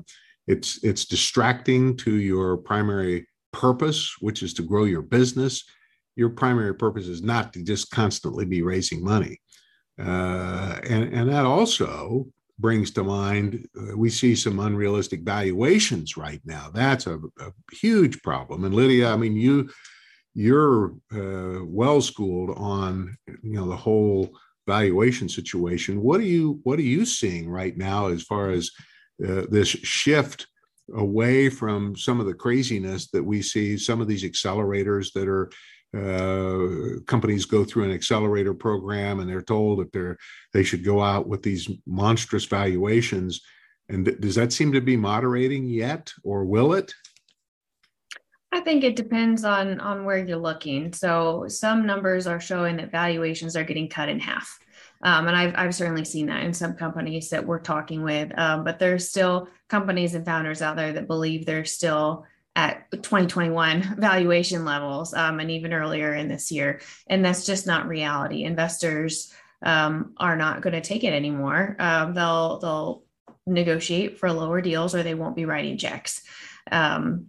it's 0.47 0.83
it's 0.83 1.05
distracting 1.05 1.95
to 1.97 2.15
your 2.15 2.57
primary 2.57 3.27
purpose, 3.51 4.15
which 4.19 4.43
is 4.43 4.53
to 4.55 4.63
grow 4.63 4.83
your 4.83 5.01
business. 5.01 5.63
Your 6.15 6.29
primary 6.29 6.75
purpose 6.75 7.07
is 7.07 7.21
not 7.21 7.53
to 7.53 7.63
just 7.63 7.91
constantly 7.91 8.45
be 8.45 8.61
raising 8.61 9.03
money, 9.03 9.39
uh, 9.99 10.79
and 10.87 11.13
and 11.13 11.29
that 11.29 11.45
also 11.45 12.27
brings 12.59 12.91
to 12.91 13.03
mind 13.03 13.67
uh, 13.79 13.95
we 13.95 14.09
see 14.09 14.35
some 14.35 14.59
unrealistic 14.59 15.21
valuations 15.21 16.17
right 16.17 16.41
now. 16.45 16.69
That's 16.73 17.07
a, 17.07 17.15
a 17.39 17.51
huge 17.71 18.21
problem. 18.21 18.65
And 18.65 18.75
Lydia, 18.75 19.11
I 19.11 19.15
mean 19.15 19.35
you 19.35 19.69
you're 20.33 20.93
uh, 21.13 21.65
well 21.65 22.01
schooled 22.01 22.51
on 22.57 23.17
you 23.27 23.53
know 23.53 23.67
the 23.67 23.75
whole 23.75 24.31
valuation 24.67 25.27
situation. 25.27 26.01
What 26.01 26.19
are 26.19 26.31
you 26.35 26.59
what 26.63 26.79
are 26.79 26.83
you 26.83 27.05
seeing 27.05 27.49
right 27.49 27.75
now 27.75 28.07
as 28.07 28.23
far 28.23 28.51
as 28.51 28.71
uh, 29.27 29.43
this 29.49 29.67
shift 29.67 30.47
away 30.95 31.49
from 31.49 31.95
some 31.95 32.19
of 32.19 32.25
the 32.25 32.33
craziness 32.33 33.09
that 33.11 33.23
we 33.23 33.41
see? 33.41 33.77
Some 33.77 34.01
of 34.01 34.07
these 34.07 34.23
accelerators 34.23 35.11
that 35.13 35.27
are 35.27 35.49
uh, 35.97 36.99
companies 37.07 37.45
go 37.45 37.65
through 37.65 37.85
an 37.85 37.91
accelerator 37.91 38.53
program 38.53 39.19
and 39.19 39.27
they're 39.27 39.41
told 39.41 39.79
that 39.79 39.91
they're 39.91 40.17
they 40.53 40.63
should 40.63 40.83
go 40.83 41.01
out 41.01 41.27
with 41.27 41.41
these 41.41 41.67
monstrous 41.87 42.45
valuations. 42.45 43.41
And 43.89 44.05
does 44.21 44.35
that 44.35 44.53
seem 44.53 44.71
to 44.73 44.81
be 44.81 44.95
moderating 44.95 45.65
yet, 45.65 46.13
or 46.23 46.45
will 46.45 46.73
it? 46.73 46.93
I 48.51 48.62
think 48.62 48.83
it 48.83 48.95
depends 48.95 49.43
on 49.43 49.79
on 49.79 50.05
where 50.05 50.17
you're 50.17 50.38
looking. 50.38 50.91
So 50.93 51.45
some 51.47 51.85
numbers 51.85 52.27
are 52.27 52.39
showing 52.39 52.77
that 52.77 52.91
valuations 52.91 53.55
are 53.55 53.63
getting 53.63 53.89
cut 53.89 54.09
in 54.09 54.19
half. 54.19 54.59
Um, 55.01 55.27
and 55.27 55.38
I've, 55.38 55.53
I've 55.55 55.75
certainly 55.75 56.03
seen 56.03 56.25
that 56.25 56.43
in 56.43 56.53
some 56.53 56.73
companies 56.73 57.29
that 57.29 57.45
we're 57.45 57.59
talking 57.59 58.03
with, 58.03 58.38
um, 58.38 58.65
but 58.65 58.79
there's 58.79 59.07
still 59.07 59.47
companies 59.69 60.13
and 60.13 60.25
founders 60.25 60.62
out 60.62 60.75
there 60.75 60.91
that 60.91 61.07
believe 61.07 61.45
they're 61.45 61.63
still 61.63 62.25
at 62.55 62.91
2021 62.91 63.95
valuation 63.97 64.65
levels 64.65 65.13
um, 65.13 65.39
and 65.39 65.51
even 65.51 65.71
earlier 65.71 66.13
in 66.13 66.27
this 66.27 66.51
year. 66.51 66.81
And 67.07 67.23
that's 67.23 67.45
just 67.45 67.65
not 67.65 67.88
reality. 67.88 68.43
Investors 68.43 69.31
um, 69.62 70.13
are 70.17 70.35
not 70.35 70.62
going 70.62 70.73
to 70.73 70.81
take 70.81 71.03
it 71.05 71.13
anymore. 71.13 71.75
Um, 71.79 72.13
they'll 72.13 72.59
they'll 72.59 73.03
negotiate 73.45 74.17
for 74.17 74.31
lower 74.31 74.62
deals 74.62 74.93
or 74.95 75.03
they 75.03 75.15
won't 75.15 75.35
be 75.35 75.45
writing 75.45 75.77
checks. 75.77 76.21
Um, 76.71 77.27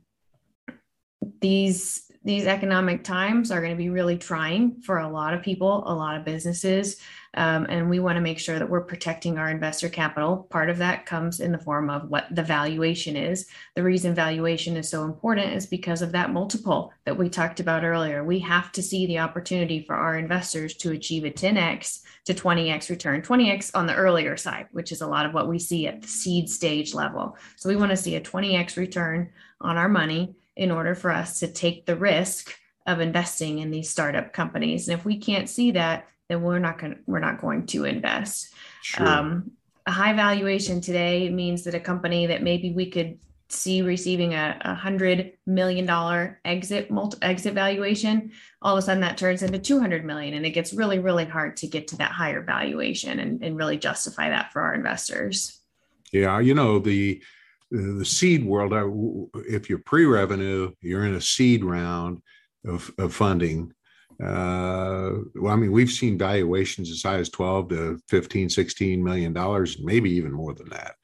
these 1.40 2.10
these 2.22 2.46
economic 2.46 3.02
times 3.02 3.50
are 3.50 3.60
going 3.60 3.72
to 3.72 3.78
be 3.78 3.88
really 3.88 4.18
trying 4.18 4.78
for 4.82 4.98
a 4.98 5.08
lot 5.08 5.32
of 5.32 5.42
people, 5.42 5.82
a 5.86 5.94
lot 5.94 6.16
of 6.16 6.24
businesses. 6.24 7.00
Um, 7.34 7.66
and 7.70 7.88
we 7.88 8.00
want 8.00 8.16
to 8.16 8.20
make 8.20 8.38
sure 8.38 8.58
that 8.58 8.68
we're 8.68 8.82
protecting 8.82 9.38
our 9.38 9.50
investor 9.50 9.88
capital. 9.88 10.48
Part 10.50 10.68
of 10.68 10.78
that 10.78 11.06
comes 11.06 11.40
in 11.40 11.52
the 11.52 11.58
form 11.58 11.88
of 11.88 12.10
what 12.10 12.26
the 12.30 12.42
valuation 12.42 13.16
is. 13.16 13.46
The 13.74 13.84
reason 13.84 14.14
valuation 14.14 14.76
is 14.76 14.88
so 14.88 15.04
important 15.04 15.54
is 15.54 15.64
because 15.64 16.02
of 16.02 16.12
that 16.12 16.32
multiple 16.32 16.92
that 17.04 17.16
we 17.16 17.30
talked 17.30 17.60
about 17.60 17.84
earlier. 17.84 18.24
We 18.24 18.40
have 18.40 18.72
to 18.72 18.82
see 18.82 19.06
the 19.06 19.20
opportunity 19.20 19.84
for 19.84 19.94
our 19.94 20.18
investors 20.18 20.74
to 20.78 20.90
achieve 20.90 21.24
a 21.24 21.30
10x 21.30 22.00
to 22.26 22.34
20x 22.34 22.90
return, 22.90 23.22
20x 23.22 23.70
on 23.74 23.86
the 23.86 23.94
earlier 23.94 24.36
side, 24.36 24.66
which 24.72 24.92
is 24.92 25.00
a 25.00 25.06
lot 25.06 25.24
of 25.24 25.32
what 25.32 25.48
we 25.48 25.58
see 25.58 25.86
at 25.86 26.02
the 26.02 26.08
seed 26.08 26.50
stage 26.50 26.92
level. 26.92 27.36
So 27.56 27.68
we 27.68 27.76
want 27.76 27.92
to 27.92 27.96
see 27.96 28.16
a 28.16 28.20
20x 28.20 28.76
return 28.76 29.30
on 29.60 29.78
our 29.78 29.88
money 29.88 30.34
in 30.60 30.70
order 30.70 30.94
for 30.94 31.10
us 31.10 31.40
to 31.40 31.48
take 31.48 31.86
the 31.86 31.96
risk 31.96 32.54
of 32.86 33.00
investing 33.00 33.60
in 33.60 33.70
these 33.70 33.88
startup 33.88 34.34
companies. 34.34 34.88
And 34.88 34.98
if 34.98 35.06
we 35.06 35.16
can't 35.16 35.48
see 35.48 35.70
that, 35.70 36.06
then 36.28 36.42
we're 36.42 36.58
not 36.58 36.78
going 36.78 36.98
we're 37.06 37.18
not 37.18 37.40
going 37.40 37.64
to 37.68 37.86
invest. 37.86 38.52
Sure. 38.82 39.08
Um, 39.08 39.52
a 39.86 39.90
high 39.90 40.12
valuation 40.12 40.82
today 40.82 41.30
means 41.30 41.64
that 41.64 41.74
a 41.74 41.80
company 41.80 42.26
that 42.26 42.42
maybe 42.42 42.72
we 42.72 42.90
could 42.90 43.18
see 43.48 43.80
receiving 43.80 44.34
a, 44.34 44.58
a 44.60 44.74
hundred 44.74 45.32
million 45.46 45.86
dollar 45.86 46.38
exit 46.44 46.90
multi, 46.90 47.18
exit 47.22 47.52
valuation 47.52 48.30
all 48.62 48.76
of 48.76 48.78
a 48.78 48.82
sudden 48.82 49.00
that 49.00 49.18
turns 49.18 49.42
into 49.42 49.58
200 49.58 50.04
million 50.04 50.34
and 50.34 50.46
it 50.46 50.50
gets 50.50 50.72
really 50.72 51.00
really 51.00 51.24
hard 51.24 51.56
to 51.56 51.66
get 51.66 51.88
to 51.88 51.96
that 51.96 52.12
higher 52.12 52.42
valuation 52.42 53.18
and, 53.18 53.42
and 53.42 53.56
really 53.56 53.76
justify 53.76 54.28
that 54.28 54.52
for 54.52 54.62
our 54.62 54.72
investors 54.72 55.62
yeah 56.12 56.38
you 56.38 56.54
know 56.54 56.78
the 56.78 57.20
the 57.70 58.04
seed 58.04 58.44
world 58.44 58.72
if 59.48 59.68
you're 59.68 59.82
pre-revenue 59.86 60.70
you're 60.80 61.06
in 61.06 61.14
a 61.14 61.20
seed 61.20 61.64
round 61.64 62.20
of, 62.66 62.90
of 62.98 63.14
funding 63.14 63.72
uh, 64.22 65.12
well, 65.34 65.54
I 65.54 65.56
mean, 65.56 65.72
we've 65.72 65.90
seen 65.90 66.18
valuations 66.18 66.90
as 66.90 67.02
high 67.02 67.18
as 67.18 67.30
12 67.30 67.68
to 67.70 68.00
15, 68.08 68.50
16 68.50 69.02
million 69.02 69.32
dollars, 69.32 69.78
maybe 69.82 70.10
even 70.10 70.32
more 70.32 70.52
than 70.52 70.68
that. 70.68 70.94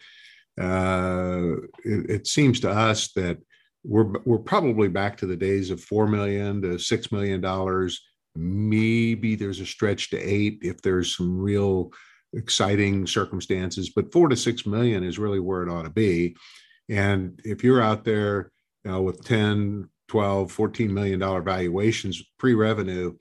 Uh, 0.60 1.62
it, 1.84 2.10
it, 2.10 2.26
seems 2.26 2.60
to 2.60 2.70
us 2.70 3.12
that 3.12 3.38
we're 3.84 4.12
we're 4.24 4.38
probably 4.38 4.88
back 4.88 5.16
to 5.16 5.26
the 5.26 5.36
days 5.36 5.70
of 5.70 5.82
four 5.82 6.06
million 6.06 6.60
to 6.62 6.78
six 6.78 7.10
million 7.10 7.40
dollars. 7.40 8.02
Maybe 8.34 9.34
there's 9.34 9.60
a 9.60 9.66
stretch 9.66 10.10
to 10.10 10.18
eight 10.18 10.58
if 10.62 10.82
there's 10.82 11.16
some 11.16 11.38
real 11.38 11.92
exciting 12.36 13.06
circumstances, 13.06 13.90
but 13.90 14.12
four 14.12 14.28
to 14.28 14.36
six 14.36 14.66
million 14.66 15.02
is 15.02 15.18
really 15.18 15.40
where 15.40 15.62
it 15.62 15.70
ought 15.70 15.82
to 15.82 15.90
be. 15.90 16.36
And 16.88 17.40
if 17.44 17.64
you're 17.64 17.82
out 17.82 18.04
there 18.04 18.52
you 18.84 18.92
know, 18.92 19.02
with 19.02 19.24
10, 19.24 19.88
12 20.08 20.52
14 20.52 20.92
million 20.92 21.18
dollar 21.18 21.42
valuations 21.42 22.22
pre-revenue 22.38 23.14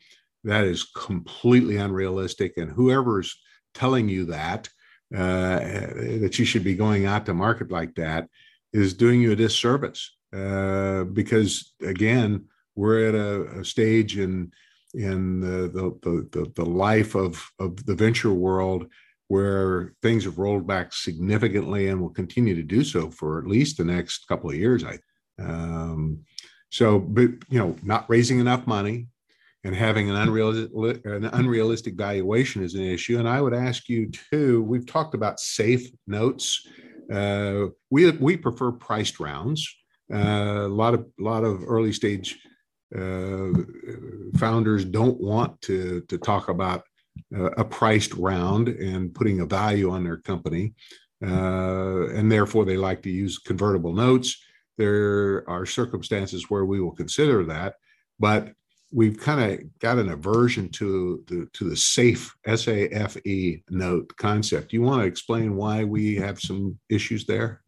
that 0.43 0.63
is 0.63 0.83
completely 0.83 1.77
unrealistic 1.77 2.53
and 2.57 2.71
whoever's 2.71 3.39
telling 3.73 4.07
you 4.07 4.25
that 4.25 4.69
uh, 5.15 5.59
that 5.59 6.37
you 6.37 6.45
should 6.45 6.63
be 6.63 6.75
going 6.75 7.05
out 7.05 7.25
to 7.25 7.33
market 7.33 7.71
like 7.71 7.95
that 7.95 8.27
is 8.73 8.93
doing 8.93 9.21
you 9.21 9.31
a 9.31 9.35
disservice 9.35 10.15
uh, 10.35 11.03
because 11.05 11.73
again 11.81 12.45
we're 12.75 13.07
at 13.07 13.15
a, 13.15 13.59
a 13.59 13.65
stage 13.65 14.17
in 14.17 14.51
in 14.93 15.39
the, 15.39 15.69
the 16.03 16.29
the, 16.31 16.51
the 16.55 16.65
life 16.65 17.15
of 17.15 17.49
of 17.59 17.85
the 17.85 17.95
venture 17.95 18.33
world 18.33 18.87
where 19.27 19.93
things 20.01 20.23
have 20.23 20.37
rolled 20.37 20.67
back 20.67 20.93
significantly 20.93 21.87
and 21.87 21.99
will 21.99 22.09
continue 22.09 22.55
to 22.55 22.63
do 22.63 22.83
so 22.83 23.09
for 23.09 23.39
at 23.39 23.47
least 23.47 23.77
the 23.77 23.83
next 23.83 24.27
couple 24.27 24.49
of 24.49 24.55
years 24.55 24.83
i 24.83 24.97
um, 25.39 26.23
so, 26.75 26.99
but 26.99 27.29
you 27.49 27.59
know, 27.59 27.75
not 27.83 28.09
raising 28.09 28.39
enough 28.39 28.67
money 28.67 29.07
and 29.63 29.75
having 29.75 30.09
an 30.09 30.15
unrealistic, 30.15 31.05
an 31.05 31.25
unrealistic 31.25 31.95
valuation 31.95 32.63
is 32.63 32.75
an 32.75 32.83
issue. 32.83 33.17
And 33.17 33.29
I 33.29 33.41
would 33.41 33.53
ask 33.53 33.87
you 33.89 34.11
too. 34.11 34.63
We've 34.63 34.85
talked 34.85 35.15
about 35.15 35.39
safe 35.39 35.89
notes. 36.07 36.67
Uh, 37.11 37.67
we 37.89 38.11
we 38.11 38.35
prefer 38.37 38.71
priced 38.71 39.19
rounds. 39.19 39.67
Uh, 40.13 40.65
a 40.65 40.67
lot 40.67 40.93
of 40.93 41.05
a 41.19 41.23
lot 41.23 41.43
of 41.43 41.63
early 41.65 41.93
stage 41.93 42.37
uh, 42.95 43.49
founders 44.37 44.85
don't 44.85 45.19
want 45.19 45.59
to 45.61 46.01
to 46.09 46.17
talk 46.17 46.49
about 46.49 46.83
a 47.33 47.63
priced 47.63 48.13
round 48.13 48.67
and 48.67 49.13
putting 49.13 49.41
a 49.41 49.45
value 49.45 49.91
on 49.91 50.03
their 50.03 50.17
company, 50.17 50.73
uh, 51.23 52.07
and 52.09 52.31
therefore 52.31 52.65
they 52.65 52.77
like 52.77 53.01
to 53.03 53.09
use 53.09 53.37
convertible 53.37 53.93
notes 53.93 54.37
there 54.77 55.49
are 55.49 55.65
circumstances 55.65 56.49
where 56.49 56.65
we 56.65 56.81
will 56.81 56.91
consider 56.91 57.43
that, 57.45 57.75
but 58.19 58.53
we've 58.91 59.19
kind 59.19 59.53
of 59.53 59.79
got 59.79 59.97
an 59.97 60.09
aversion 60.09 60.69
to 60.69 61.23
the 61.27 61.47
to 61.53 61.69
the 61.69 61.75
safe 61.75 62.35
SAFE 62.45 63.61
note 63.69 64.13
concept. 64.17 64.73
You 64.73 64.81
want 64.81 65.01
to 65.01 65.07
explain 65.07 65.55
why 65.55 65.83
we 65.83 66.15
have 66.15 66.39
some 66.39 66.77
issues 66.89 67.25
there? 67.25 67.61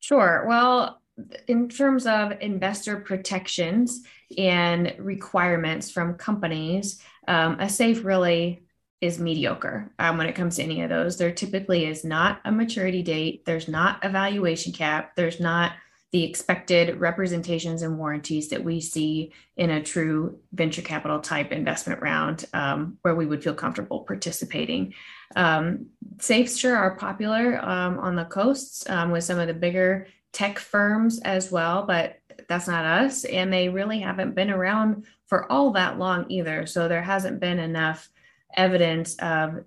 Sure. 0.00 0.44
Well, 0.48 1.00
in 1.48 1.68
terms 1.68 2.06
of 2.06 2.32
investor 2.40 2.96
protections 2.96 4.02
and 4.36 4.94
requirements 4.98 5.90
from 5.90 6.14
companies, 6.14 7.00
um, 7.26 7.60
a 7.60 7.68
safe 7.68 8.04
really 8.04 8.62
is 9.00 9.18
mediocre 9.18 9.92
um, 9.98 10.16
when 10.16 10.26
it 10.26 10.34
comes 10.34 10.56
to 10.56 10.62
any 10.62 10.82
of 10.82 10.88
those. 10.88 11.16
There 11.16 11.32
typically 11.32 11.84
is 11.86 12.04
not 12.04 12.40
a 12.44 12.52
maturity 12.52 13.02
date. 13.02 13.44
There's 13.44 13.68
not 13.68 14.04
a 14.04 14.08
valuation 14.08 14.72
cap. 14.72 15.14
There's 15.16 15.38
not 15.38 15.72
the 16.12 16.24
expected 16.24 16.98
representations 16.98 17.82
and 17.82 17.98
warranties 17.98 18.48
that 18.48 18.62
we 18.64 18.80
see 18.80 19.32
in 19.56 19.70
a 19.70 19.82
true 19.82 20.38
venture 20.52 20.80
capital 20.80 21.20
type 21.20 21.52
investment 21.52 22.00
round 22.00 22.46
um, 22.54 22.96
where 23.02 23.14
we 23.14 23.26
would 23.26 23.42
feel 23.42 23.54
comfortable 23.54 24.00
participating. 24.00 24.94
Um, 25.34 25.86
safes 26.20 26.56
sure 26.56 26.76
are 26.76 26.96
popular 26.96 27.62
um, 27.62 27.98
on 27.98 28.14
the 28.14 28.24
coasts 28.24 28.88
um, 28.88 29.10
with 29.10 29.24
some 29.24 29.38
of 29.38 29.48
the 29.48 29.54
bigger 29.54 30.06
tech 30.32 30.58
firms 30.58 31.18
as 31.20 31.50
well, 31.50 31.84
but 31.86 32.18
that's 32.48 32.68
not 32.68 32.84
us. 32.84 33.24
And 33.24 33.52
they 33.52 33.68
really 33.68 33.98
haven't 33.98 34.34
been 34.34 34.50
around 34.50 35.04
for 35.26 35.50
all 35.50 35.72
that 35.72 35.98
long 35.98 36.26
either. 36.28 36.66
So 36.66 36.88
there 36.88 37.02
hasn't 37.02 37.40
been 37.40 37.58
enough 37.58 38.08
evidence 38.56 39.16
of 39.16 39.64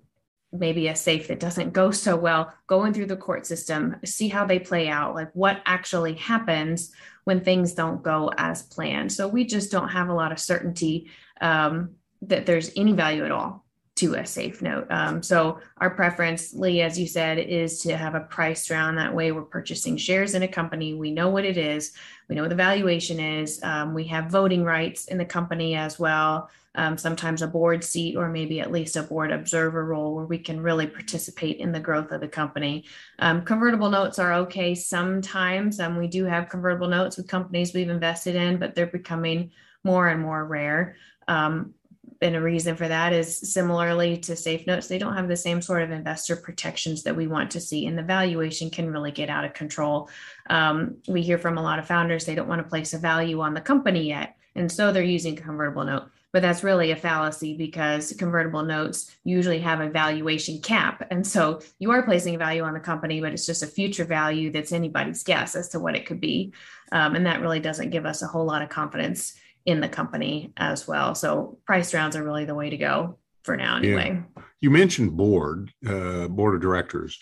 maybe 0.52 0.88
a 0.88 0.96
safe 0.96 1.28
that 1.28 1.40
doesn't 1.40 1.72
go 1.72 1.90
so 1.90 2.16
well 2.16 2.52
going 2.66 2.92
through 2.92 3.06
the 3.06 3.16
court 3.16 3.46
system 3.46 3.94
see 4.04 4.28
how 4.28 4.44
they 4.44 4.58
play 4.58 4.88
out 4.88 5.14
like 5.14 5.30
what 5.32 5.62
actually 5.64 6.14
happens 6.14 6.90
when 7.22 7.40
things 7.40 7.72
don't 7.72 8.02
go 8.02 8.32
as 8.36 8.62
planned 8.64 9.12
so 9.12 9.28
we 9.28 9.44
just 9.44 9.70
don't 9.70 9.90
have 9.90 10.08
a 10.08 10.14
lot 10.14 10.32
of 10.32 10.40
certainty 10.40 11.08
um, 11.40 11.90
that 12.22 12.46
there's 12.46 12.72
any 12.74 12.92
value 12.92 13.24
at 13.24 13.30
all 13.30 13.64
to 14.00 14.14
a 14.14 14.24
safe 14.24 14.62
note 14.62 14.86
um, 14.90 15.22
so 15.22 15.60
our 15.78 15.90
preference 15.90 16.54
lee 16.54 16.80
as 16.80 16.98
you 16.98 17.06
said 17.06 17.38
is 17.38 17.80
to 17.82 17.96
have 17.96 18.14
a 18.14 18.20
price 18.20 18.70
round 18.70 18.96
that 18.96 19.14
way 19.14 19.30
we're 19.30 19.42
purchasing 19.42 19.96
shares 19.96 20.34
in 20.34 20.42
a 20.42 20.48
company 20.48 20.94
we 20.94 21.10
know 21.10 21.28
what 21.28 21.44
it 21.44 21.58
is 21.58 21.92
we 22.28 22.34
know 22.34 22.42
what 22.42 22.48
the 22.48 22.54
valuation 22.54 23.20
is 23.20 23.62
um, 23.62 23.92
we 23.92 24.04
have 24.04 24.30
voting 24.30 24.64
rights 24.64 25.04
in 25.06 25.18
the 25.18 25.24
company 25.24 25.74
as 25.74 25.98
well 25.98 26.48
um, 26.76 26.96
sometimes 26.96 27.42
a 27.42 27.48
board 27.48 27.82
seat 27.82 28.16
or 28.16 28.28
maybe 28.28 28.60
at 28.60 28.70
least 28.70 28.96
a 28.96 29.02
board 29.02 29.32
observer 29.32 29.84
role 29.84 30.14
where 30.14 30.24
we 30.24 30.38
can 30.38 30.62
really 30.62 30.86
participate 30.86 31.58
in 31.58 31.72
the 31.72 31.80
growth 31.80 32.12
of 32.12 32.20
the 32.20 32.28
company. 32.28 32.84
Um, 33.18 33.42
convertible 33.42 33.90
notes 33.90 34.18
are 34.18 34.32
okay 34.34 34.74
sometimes. 34.74 35.80
Um, 35.80 35.96
we 35.96 36.06
do 36.06 36.24
have 36.24 36.48
convertible 36.48 36.88
notes 36.88 37.16
with 37.16 37.26
companies 37.26 37.74
we've 37.74 37.90
invested 37.90 38.36
in, 38.36 38.58
but 38.58 38.74
they're 38.74 38.86
becoming 38.86 39.50
more 39.82 40.08
and 40.08 40.20
more 40.20 40.44
rare. 40.44 40.96
Um, 41.26 41.74
and 42.22 42.36
a 42.36 42.40
reason 42.40 42.76
for 42.76 42.86
that 42.86 43.12
is 43.12 43.52
similarly 43.52 44.18
to 44.18 44.36
safe 44.36 44.66
notes, 44.66 44.88
they 44.88 44.98
don't 44.98 45.16
have 45.16 45.28
the 45.28 45.36
same 45.36 45.62
sort 45.62 45.82
of 45.82 45.90
investor 45.90 46.36
protections 46.36 47.02
that 47.02 47.16
we 47.16 47.26
want 47.26 47.50
to 47.52 47.60
see, 47.60 47.86
and 47.86 47.96
the 47.96 48.02
valuation 48.02 48.70
can 48.70 48.92
really 48.92 49.12
get 49.12 49.30
out 49.30 49.44
of 49.44 49.54
control. 49.54 50.08
Um, 50.48 50.96
we 51.08 51.22
hear 51.22 51.38
from 51.38 51.58
a 51.58 51.62
lot 51.62 51.78
of 51.78 51.86
founders 51.86 52.24
they 52.24 52.34
don't 52.34 52.48
want 52.48 52.62
to 52.62 52.68
place 52.68 52.94
a 52.94 52.98
value 52.98 53.40
on 53.40 53.54
the 53.54 53.60
company 53.60 54.08
yet, 54.08 54.36
and 54.54 54.70
so 54.70 54.92
they're 54.92 55.02
using 55.02 55.36
convertible 55.36 55.84
note 55.84 56.10
but 56.32 56.42
that's 56.42 56.62
really 56.62 56.92
a 56.92 56.96
fallacy 56.96 57.56
because 57.56 58.12
convertible 58.18 58.62
notes 58.62 59.10
usually 59.24 59.58
have 59.60 59.80
a 59.80 59.90
valuation 59.90 60.60
cap. 60.60 61.06
And 61.10 61.26
so 61.26 61.60
you 61.78 61.90
are 61.90 62.02
placing 62.02 62.34
a 62.34 62.38
value 62.38 62.62
on 62.62 62.74
the 62.74 62.80
company, 62.80 63.20
but 63.20 63.32
it's 63.32 63.46
just 63.46 63.62
a 63.62 63.66
future 63.66 64.04
value 64.04 64.50
that's 64.52 64.72
anybody's 64.72 65.24
guess 65.24 65.56
as 65.56 65.68
to 65.70 65.80
what 65.80 65.96
it 65.96 66.06
could 66.06 66.20
be. 66.20 66.52
Um, 66.92 67.16
and 67.16 67.26
that 67.26 67.40
really 67.40 67.60
doesn't 67.60 67.90
give 67.90 68.06
us 68.06 68.22
a 68.22 68.26
whole 68.26 68.44
lot 68.44 68.62
of 68.62 68.68
confidence 68.68 69.34
in 69.66 69.80
the 69.80 69.88
company 69.88 70.52
as 70.56 70.88
well. 70.88 71.14
So 71.14 71.58
price 71.66 71.92
rounds 71.92 72.16
are 72.16 72.24
really 72.24 72.44
the 72.44 72.54
way 72.54 72.70
to 72.70 72.76
go 72.76 73.18
for 73.42 73.56
now, 73.56 73.76
anyway. 73.76 74.22
Yeah. 74.36 74.42
You 74.60 74.70
mentioned 74.70 75.16
board, 75.16 75.72
uh, 75.86 76.28
board 76.28 76.54
of 76.54 76.60
directors. 76.60 77.18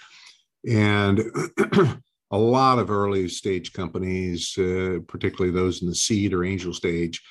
And 0.68 1.20
a 2.30 2.38
lot 2.38 2.78
of 2.78 2.90
early 2.90 3.28
stage 3.28 3.72
companies, 3.72 4.56
uh, 4.58 4.98
particularly 5.06 5.52
those 5.52 5.82
in 5.82 5.88
the 5.88 5.94
seed 5.94 6.32
or 6.32 6.44
angel 6.44 6.72
stage, 6.72 7.22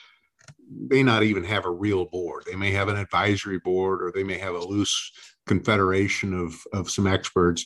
may 0.69 1.03
not 1.03 1.23
even 1.23 1.43
have 1.43 1.65
a 1.65 1.71
real 1.71 2.05
board. 2.05 2.43
They 2.45 2.55
may 2.55 2.71
have 2.71 2.87
an 2.87 2.97
advisory 2.97 3.59
board 3.59 4.01
or 4.01 4.11
they 4.11 4.23
may 4.23 4.37
have 4.37 4.55
a 4.55 4.65
loose 4.65 5.11
confederation 5.45 6.33
of, 6.33 6.55
of 6.73 6.89
some 6.89 7.07
experts, 7.07 7.65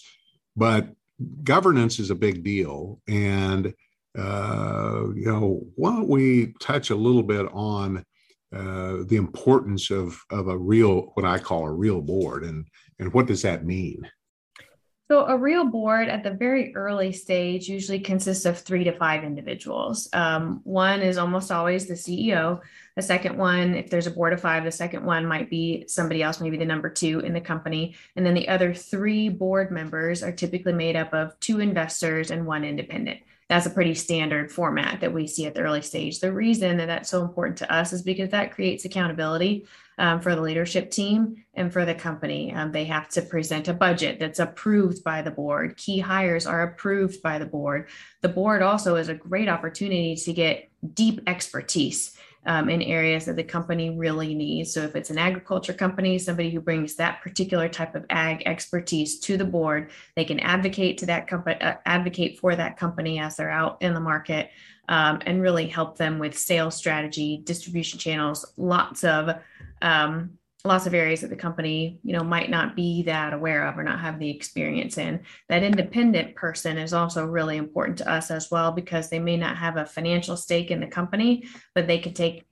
but 0.56 0.90
governance 1.44 2.00
is 2.00 2.10
a 2.10 2.16
big 2.16 2.44
deal. 2.44 3.00
And, 3.08 3.74
uh, 4.18 5.08
you 5.16 5.26
know, 5.26 5.62
why 5.76 5.92
don't 5.92 6.10
we 6.10 6.54
touch 6.60 6.90
a 6.90 6.96
little 6.96 7.24
bit 7.24 7.48
on 7.52 8.06
uh, 8.54 8.98
the 9.08 9.16
importance 9.16 9.90
of, 9.90 10.22
of 10.30 10.48
a 10.48 10.58
real, 10.58 11.12
what 11.14 11.26
I 11.26 11.40
call 11.40 11.66
a 11.66 11.72
real 11.72 12.02
board 12.02 12.44
and, 12.44 12.68
and 13.00 13.14
what 13.14 13.28
does 13.28 13.42
that 13.44 13.66
mean? 13.66 14.10
So, 15.10 15.26
a 15.26 15.38
real 15.38 15.66
board 15.66 16.08
at 16.08 16.24
the 16.24 16.32
very 16.32 16.74
early 16.74 17.12
stage 17.12 17.68
usually 17.68 18.00
consists 18.00 18.46
of 18.46 18.58
three 18.58 18.86
to 18.86 18.94
five 18.94 19.26
individuals. 19.26 20.08
Um, 20.14 20.62
one 20.64 21.02
is 21.02 21.18
almost 21.18 21.52
always 21.52 21.86
the 21.86 21.96
CEO. 21.96 22.62
The 22.96 23.02
second 23.02 23.38
one, 23.38 23.76
if 23.76 23.90
there's 23.90 24.08
a 24.08 24.12
board 24.12 24.32
of 24.32 24.40
five, 24.40 24.64
the 24.64 24.72
second 24.72 25.04
one 25.06 25.26
might 25.26 25.50
be 25.50 25.84
somebody 25.90 26.24
else, 26.24 26.40
maybe 26.40 26.56
the 26.56 26.64
number 26.64 26.90
two 26.90 27.20
in 27.20 27.34
the 27.34 27.42
company. 27.42 27.96
And 28.16 28.26
then 28.26 28.34
the 28.34 28.48
other 28.48 28.74
three 28.74 29.28
board 29.28 29.70
members 29.70 30.24
are 30.24 30.32
typically 30.32 30.72
made 30.72 30.96
up 30.96 31.14
of 31.14 31.38
two 31.42 31.60
investors 31.60 32.32
and 32.32 32.46
one 32.46 32.64
independent 32.64 33.20
that's 33.52 33.66
a 33.66 33.70
pretty 33.70 33.94
standard 33.94 34.50
format 34.50 35.02
that 35.02 35.12
we 35.12 35.28
see 35.28 35.46
at 35.46 35.54
the 35.54 35.60
early 35.60 35.82
stage. 35.82 36.22
The 36.22 36.32
reason 36.32 36.78
that 36.78 36.86
that's 36.86 37.10
so 37.10 37.22
important 37.22 37.58
to 37.58 37.70
us 37.70 37.92
is 37.92 38.02
because 38.02 38.30
that 38.30 38.54
creates 38.54 38.86
accountability 38.86 39.68
um, 39.98 40.22
for 40.22 40.36
the 40.36 40.42
leadership 40.42 40.90
team 40.90 41.44
and 41.54 41.72
for 41.72 41.84
the 41.84 41.94
company. 41.94 42.54
Um, 42.54 42.72
they 42.72 42.86
have 42.86 43.10
to 43.10 43.22
present 43.22 43.68
a 43.68 43.74
budget 43.74 44.22
that's 44.22 44.40
approved 44.40 45.04
by 45.04 45.22
the 45.22 45.32
board. 45.32 45.76
Key 45.76 46.00
hires 46.00 46.48
are 46.48 46.64
approved 46.64 47.22
by 47.22 47.40
the 47.40 47.46
board. 47.46 47.90
The 48.22 48.30
board 48.30 48.62
also 48.62 48.96
is 48.96 49.10
a 49.10 49.16
great 49.16 49.50
opportunity 49.50 50.16
to 50.16 50.32
get 50.32 50.70
deep 50.94 51.20
expertise 51.28 52.16
um, 52.46 52.70
in 52.70 52.82
areas 52.82 53.26
that 53.26 53.36
the 53.36 53.44
company 53.44 53.92
really 53.92 54.34
needs. 54.34 54.74
So 54.74 54.82
if 54.82 54.96
it's 54.96 55.10
an 55.10 55.18
agriculture 55.18 55.74
company, 55.74 56.18
somebody 56.18 56.50
who 56.50 56.60
brings 56.60 56.96
that 56.96 57.22
particular 57.22 57.70
type 57.70 57.96
of 57.96 58.06
ag 58.10 58.44
expertise 58.46 59.20
to 59.20 59.38
the 59.38 59.46
board, 59.46 59.92
they 60.16 60.26
can 60.26 60.40
advocate 60.40 60.98
to 61.00 61.06
that 61.08 61.28
company, 61.28 61.62
uh, 61.62 61.76
advocate 61.86 62.40
for 62.40 62.56
that 62.56 62.78
company 62.78 63.20
as 63.20 63.36
they're 63.36 63.52
out 63.52 63.82
in 63.82 63.94
the 63.94 64.00
market, 64.00 64.50
um, 64.90 65.20
and 65.26 65.42
really 65.42 65.68
help 65.68 65.98
them 65.98 66.18
with 66.20 66.38
sales 66.38 66.76
strategy, 66.76 67.42
distribution 67.44 68.00
channels, 68.00 68.54
lots 68.58 69.04
of 69.04 69.36
um, 69.82 70.32
lots 70.66 70.86
of 70.86 70.94
areas 70.94 71.22
that 71.22 71.30
the 71.30 71.36
company 71.36 72.00
you 72.04 72.14
know 72.14 72.24
might 72.24 72.50
not 72.50 72.76
be 72.76 73.04
that 73.04 73.34
aware 73.34 73.68
of 73.68 73.78
or 73.78 73.84
not 73.84 74.00
have 74.00 74.20
the 74.20 74.30
experience 74.30 74.98
in 74.98 75.20
that 75.50 75.64
independent 75.64 76.36
person 76.36 76.78
is 76.78 76.94
also 76.94 77.26
really 77.26 77.58
important 77.58 77.98
to 77.98 78.10
us 78.10 78.32
as 78.32 78.52
well 78.52 78.72
because 78.72 79.10
they 79.10 79.20
may 79.20 79.38
not 79.38 79.58
have 79.58 79.78
a 79.78 79.86
financial 79.86 80.38
stake 80.38 80.72
in 80.72 80.80
the 80.80 80.88
company 80.88 81.44
but 81.74 81.88
they 81.88 82.00
could 82.00 82.16
take 82.16 82.46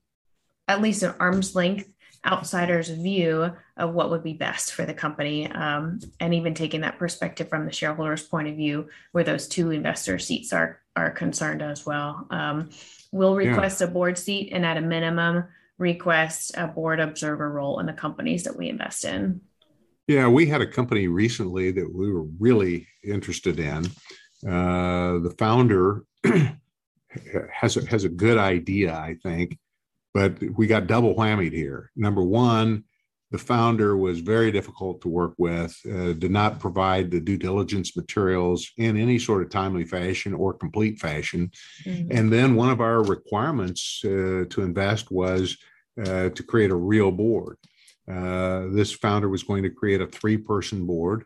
at 0.67 0.82
least 0.82 1.04
an 1.04 1.13
arm's 1.19 1.56
length 1.56 1.89
outsider's 2.26 2.89
view 2.89 3.52
of 3.78 3.93
what 3.93 4.10
would 4.10 4.24
be 4.24 4.34
best 4.34 4.74
for 4.74 4.86
the 4.86 4.93
company 4.93 5.50
um, 5.52 6.00
and 6.19 6.34
even 6.34 6.54
taking 6.54 6.82
that 6.82 7.00
perspective 7.00 7.48
from 7.48 7.65
the 7.65 7.72
shareholders 7.72 8.24
point 8.24 8.48
of 8.48 8.56
view 8.56 8.89
where 9.13 9.24
those 9.24 9.48
two 9.48 9.72
investor 9.72 10.19
seats 10.19 10.52
are 10.52 10.82
are 10.95 11.12
concerned 11.12 11.62
as 11.62 11.86
well 11.86 12.28
um, 12.32 12.69
we'll 13.12 13.36
request 13.36 13.80
yeah. 13.80 13.88
a 13.88 13.89
board 13.89 14.17
seat 14.17 14.50
and 14.52 14.65
at 14.65 14.78
a 14.78 14.82
minimum 14.82 15.45
request 15.80 16.52
a 16.56 16.68
board 16.68 17.00
observer 17.00 17.50
role 17.50 17.80
in 17.80 17.88
the 17.88 17.94
companies 17.94 18.44
that 18.44 18.56
we 18.56 18.70
invest 18.70 19.06
in. 19.06 19.42
Yeah, 20.08 20.28
we 20.28 20.46
had 20.46 20.62
a 20.62 20.68
company 20.68 21.08
recently 21.08 21.72
that 21.72 21.94
we 21.94 22.12
were 22.12 22.26
really 22.39 22.88
interested 23.04 23.60
in. 23.60 23.86
Uh, 24.48 25.20
the 25.20 25.34
founder 25.38 26.04
has 27.54 27.78
a, 27.78 27.86
has 27.86 28.04
a 28.04 28.10
good 28.10 28.38
idea, 28.38 28.94
I 28.94 29.15
think, 29.22 29.58
but 30.13 30.38
we 30.58 30.68
got 30.68 30.88
double 30.88 31.15
whammied 31.15 31.54
here. 31.54 31.92
Number 31.96 32.24
one, 32.24 32.84
the 33.32 33.38
founder 33.38 33.96
was 33.96 34.20
very 34.20 34.52
difficult 34.52 35.02
to 35.02 35.08
work 35.08 35.36
with, 35.38 35.80
uh, 35.86 36.13
did 36.13 36.32
not 36.32 36.60
provide 36.60 37.12
the 37.12 37.20
due 37.20 37.38
diligence 37.38 37.96
materials 37.96 38.72
in 38.78 38.98
any 38.98 39.20
sort 39.20 39.44
of 39.44 39.50
timely 39.50 39.86
fashion 39.86 40.34
or 40.34 40.54
complete 40.54 40.98
fashion. 41.00 41.52
Mm-hmm. 41.86 42.18
And 42.18 42.34
then 42.34 42.56
one 42.56 42.72
of 42.72 42.82
our 42.82 43.04
requirements 43.04 44.02
uh, 44.04 44.46
to 44.50 44.62
invest 44.63 45.12
was 45.12 45.58
uh, 46.06 46.30
to 46.30 46.44
create 46.44 46.72
a 46.72 46.76
real 46.76 47.12
board. 47.12 47.58
Uh, 48.10 48.66
this 48.72 48.92
founder 48.92 49.30
was 49.30 49.44
going 49.44 49.64
to 49.64 49.70
create 49.70 50.02
a 50.02 50.08
three 50.08 50.38
person 50.38 50.86
board, 50.86 51.26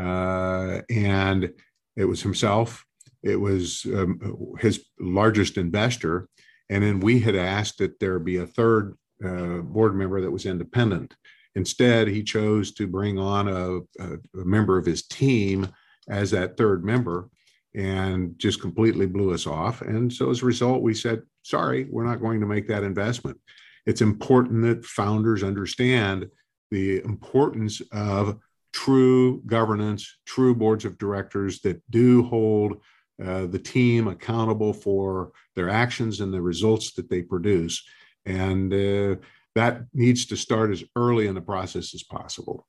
uh, 0.00 0.80
and 0.90 1.52
it 1.96 2.04
was 2.04 2.22
himself, 2.22 2.84
it 3.22 3.36
was 3.36 3.84
um, 3.86 4.18
his 4.58 4.84
largest 4.98 5.58
investor, 5.58 6.28
and 6.70 6.82
then 6.82 7.00
we 7.00 7.20
had 7.20 7.36
asked 7.36 7.78
that 7.78 8.00
there 8.00 8.18
be 8.18 8.38
a 8.38 8.46
third 8.46 8.96
uh, 9.24 9.58
board 9.58 9.94
member 9.94 10.20
that 10.20 10.30
was 10.30 10.46
independent. 10.46 11.14
Instead, 11.54 12.08
he 12.08 12.22
chose 12.22 12.72
to 12.72 12.86
bring 12.86 13.18
on 13.18 13.46
a, 13.46 13.76
a, 14.02 14.14
a 14.40 14.44
member 14.44 14.78
of 14.78 14.86
his 14.86 15.06
team 15.06 15.68
as 16.08 16.30
that 16.30 16.56
third 16.56 16.82
member 16.82 17.28
and 17.74 18.38
just 18.38 18.60
completely 18.60 19.06
blew 19.06 19.32
us 19.32 19.46
off. 19.46 19.82
And 19.82 20.12
so 20.12 20.30
as 20.30 20.42
a 20.42 20.46
result, 20.46 20.82
we 20.82 20.94
said, 20.94 21.22
sorry, 21.42 21.86
we're 21.90 22.06
not 22.06 22.20
going 22.20 22.40
to 22.40 22.46
make 22.46 22.68
that 22.68 22.84
investment 22.84 23.38
it's 23.86 24.00
important 24.00 24.62
that 24.62 24.84
founders 24.84 25.42
understand 25.42 26.28
the 26.70 27.00
importance 27.02 27.82
of 27.92 28.38
true 28.72 29.42
governance, 29.42 30.18
true 30.24 30.54
boards 30.54 30.84
of 30.84 30.98
directors 30.98 31.60
that 31.60 31.82
do 31.90 32.22
hold 32.24 32.80
uh, 33.22 33.46
the 33.46 33.58
team 33.58 34.08
accountable 34.08 34.72
for 34.72 35.32
their 35.54 35.68
actions 35.68 36.20
and 36.20 36.32
the 36.32 36.40
results 36.40 36.92
that 36.94 37.10
they 37.10 37.22
produce. 37.22 37.84
And 38.24 38.72
uh, 38.72 39.16
that 39.54 39.82
needs 39.92 40.26
to 40.26 40.36
start 40.36 40.70
as 40.70 40.82
early 40.96 41.26
in 41.26 41.34
the 41.34 41.40
process 41.40 41.94
as 41.94 42.02
possible. 42.02 42.66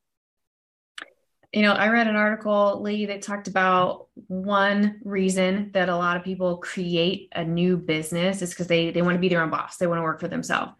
You 1.53 1.61
know, 1.61 1.73
I 1.73 1.89
read 1.89 2.07
an 2.07 2.15
article, 2.15 2.81
Lee, 2.81 3.05
that 3.05 3.21
talked 3.21 3.47
about 3.47 4.07
one 4.27 4.99
reason 5.03 5.69
that 5.73 5.87
a 5.87 5.95
lot 5.95 6.17
of 6.17 6.23
people 6.23 6.57
create 6.57 7.29
a 7.35 7.43
new 7.43 7.77
business 7.77 8.41
is 8.41 8.49
because 8.49 8.65
they, 8.65 8.89
they 8.89 9.03
want 9.03 9.15
to 9.15 9.19
be 9.19 9.29
their 9.29 9.43
own 9.43 9.51
boss. 9.51 9.77
They 9.77 9.85
want 9.85 9.99
to 9.99 10.03
work 10.03 10.19
for 10.19 10.27
themselves. 10.27 10.73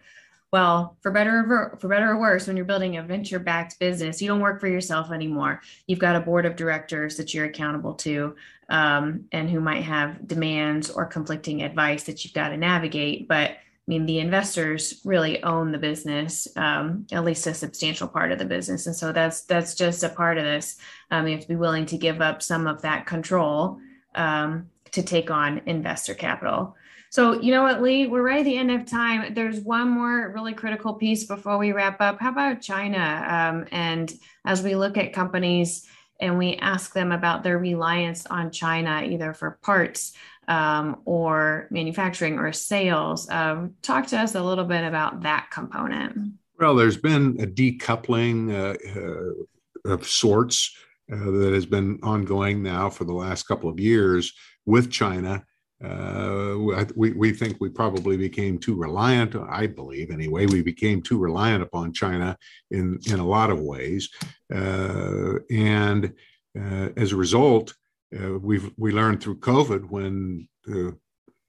Well, 0.54 0.98
for 1.02 1.10
better 1.10 1.39
or 1.39 1.78
for 1.82 1.88
better 1.88 2.12
or 2.12 2.20
worse, 2.20 2.46
when 2.46 2.56
you're 2.56 2.66
building 2.68 2.98
a 2.98 3.02
venture-backed 3.02 3.80
business, 3.80 4.22
you 4.22 4.28
don't 4.28 4.39
work 4.39 4.60
for 4.60 4.68
yourself 4.68 5.12
anymore. 5.12 5.62
You've 5.88 5.98
got 5.98 6.16
a 6.16 6.20
board 6.20 6.46
of 6.46 6.56
directors 6.56 7.18
that 7.18 7.34
you're 7.34 7.46
accountable 7.46 7.96
to, 7.96 8.36
um, 8.70 9.26
and 9.32 9.50
who 9.50 9.60
might 9.60 9.82
have 9.82 10.28
demands 10.28 10.92
or 10.92 11.08
conflicting 11.08 11.63
advice 11.63 12.04
that 12.04 12.24
you've 12.24 12.36
got 12.36 12.50
to 12.50 12.58
navigate. 12.58 13.28
But 13.28 13.50
I 13.50 13.58
mean, 13.88 14.06
the 14.06 14.20
investors 14.20 15.02
really 15.04 15.42
own 15.42 15.72
the 15.72 15.80
business, 15.80 16.48
um, 16.56 17.08
at 17.12 17.26
least 17.26 17.48
a 17.48 17.54
substantial 17.56 18.08
part 18.08 18.32
of 18.32 18.38
the 18.38 18.46
business, 18.46 18.86
and 18.86 18.96
so 18.96 19.12
that's 19.12 19.42
that's 19.42 19.74
just 19.74 20.04
a 20.04 20.10
part 20.10 20.38
of 20.38 20.44
this. 20.44 20.78
Um, 21.10 21.26
you 21.26 21.34
have 21.34 21.42
to 21.42 21.48
be 21.48 21.56
willing 21.56 21.88
to 21.88 21.98
give 21.98 22.22
up 22.22 22.44
some 22.44 22.68
of 22.68 22.84
that 22.84 23.08
control 23.08 23.80
um, 24.13 24.70
to 24.92 25.02
take 25.02 25.32
on 25.32 25.63
investor 25.66 26.13
capital. 26.13 26.76
So, 27.13 27.39
you 27.39 27.52
know 27.52 27.62
what, 27.62 27.84
Lee, 27.84 28.08
we're 28.08 28.23
right 28.23 28.39
at 28.39 28.45
the 28.45 28.58
end 28.58 28.71
of 28.71 28.88
time. 28.88 29.36
There's 29.36 29.60
one 29.60 29.88
more 29.88 30.32
really 30.34 30.56
critical 30.56 30.95
piece 30.95 31.26
before 31.26 31.60
we 31.60 31.71
wrap 31.71 32.02
up. 32.02 32.19
How 32.19 32.32
about 32.32 32.60
China? 32.60 33.23
Um, 33.30 33.67
and 33.71 34.12
as 34.45 34.63
we 34.63 34.76
look 34.76 34.97
at 34.97 35.13
companies 35.13 35.88
and 36.19 36.39
we 36.39 36.56
ask 36.56 36.91
them 36.91 37.12
about 37.12 37.43
their 37.43 37.60
reliance 37.60 38.26
on 38.26 38.49
China, 38.49 39.04
either 39.06 39.32
for 39.32 39.60
parts 39.62 40.13
um, 40.47 41.02
or 41.06 41.67
manufacturing 41.69 42.39
or 42.39 42.52
sales, 42.52 43.30
um, 43.30 43.76
talk 43.84 44.08
to 44.08 44.17
us 44.17 44.34
a 44.34 44.41
little 44.41 44.65
bit 44.65 44.84
about 44.84 45.21
that 45.21 45.49
component. 45.52 46.34
Well, 46.60 46.73
there's 46.73 46.97
been 46.97 47.38
a 47.39 47.45
decoupling 47.45 48.52
uh, 48.52 49.89
uh, 49.89 49.93
of 49.93 50.08
sorts 50.08 50.76
uh, 51.12 51.30
that 51.30 51.52
has 51.54 51.67
been 51.67 51.99
ongoing 52.02 52.63
now 52.63 52.89
for 52.89 53.04
the 53.04 53.13
last 53.13 53.43
couple 53.43 53.69
of 53.69 53.80
years 53.80 54.34
with 54.65 54.89
China 54.89 55.45
uh, 55.84 56.86
we, 56.95 57.12
we 57.12 57.34
think 57.34 57.58
we 57.60 57.70
probably 57.70 58.16
became 58.16 58.58
too 58.58 58.76
reliant, 58.76 59.36
I 59.36 59.68
believe 59.68 60.12
anyway, 60.12 60.45
we 60.45 60.62
became 60.62 61.01
too 61.01 61.18
reliant 61.18 61.62
upon 61.62 61.91
China 61.91 62.38
in, 62.72 62.99
in 63.08 63.20
a 63.20 63.28
lot 63.28 63.49
of 63.49 63.60
ways. 63.60 64.10
Uh, 64.53 65.39
and 65.51 66.14
uh, 66.58 66.89
as 66.95 67.12
a 67.12 67.18
result, 67.18 67.74
uh, 68.18 68.39
we've, 68.39 68.72
we 68.78 68.91
learned 68.91 69.22
through 69.22 69.39
COVID 69.39 69.89
when 69.89 70.47
the 70.66 70.97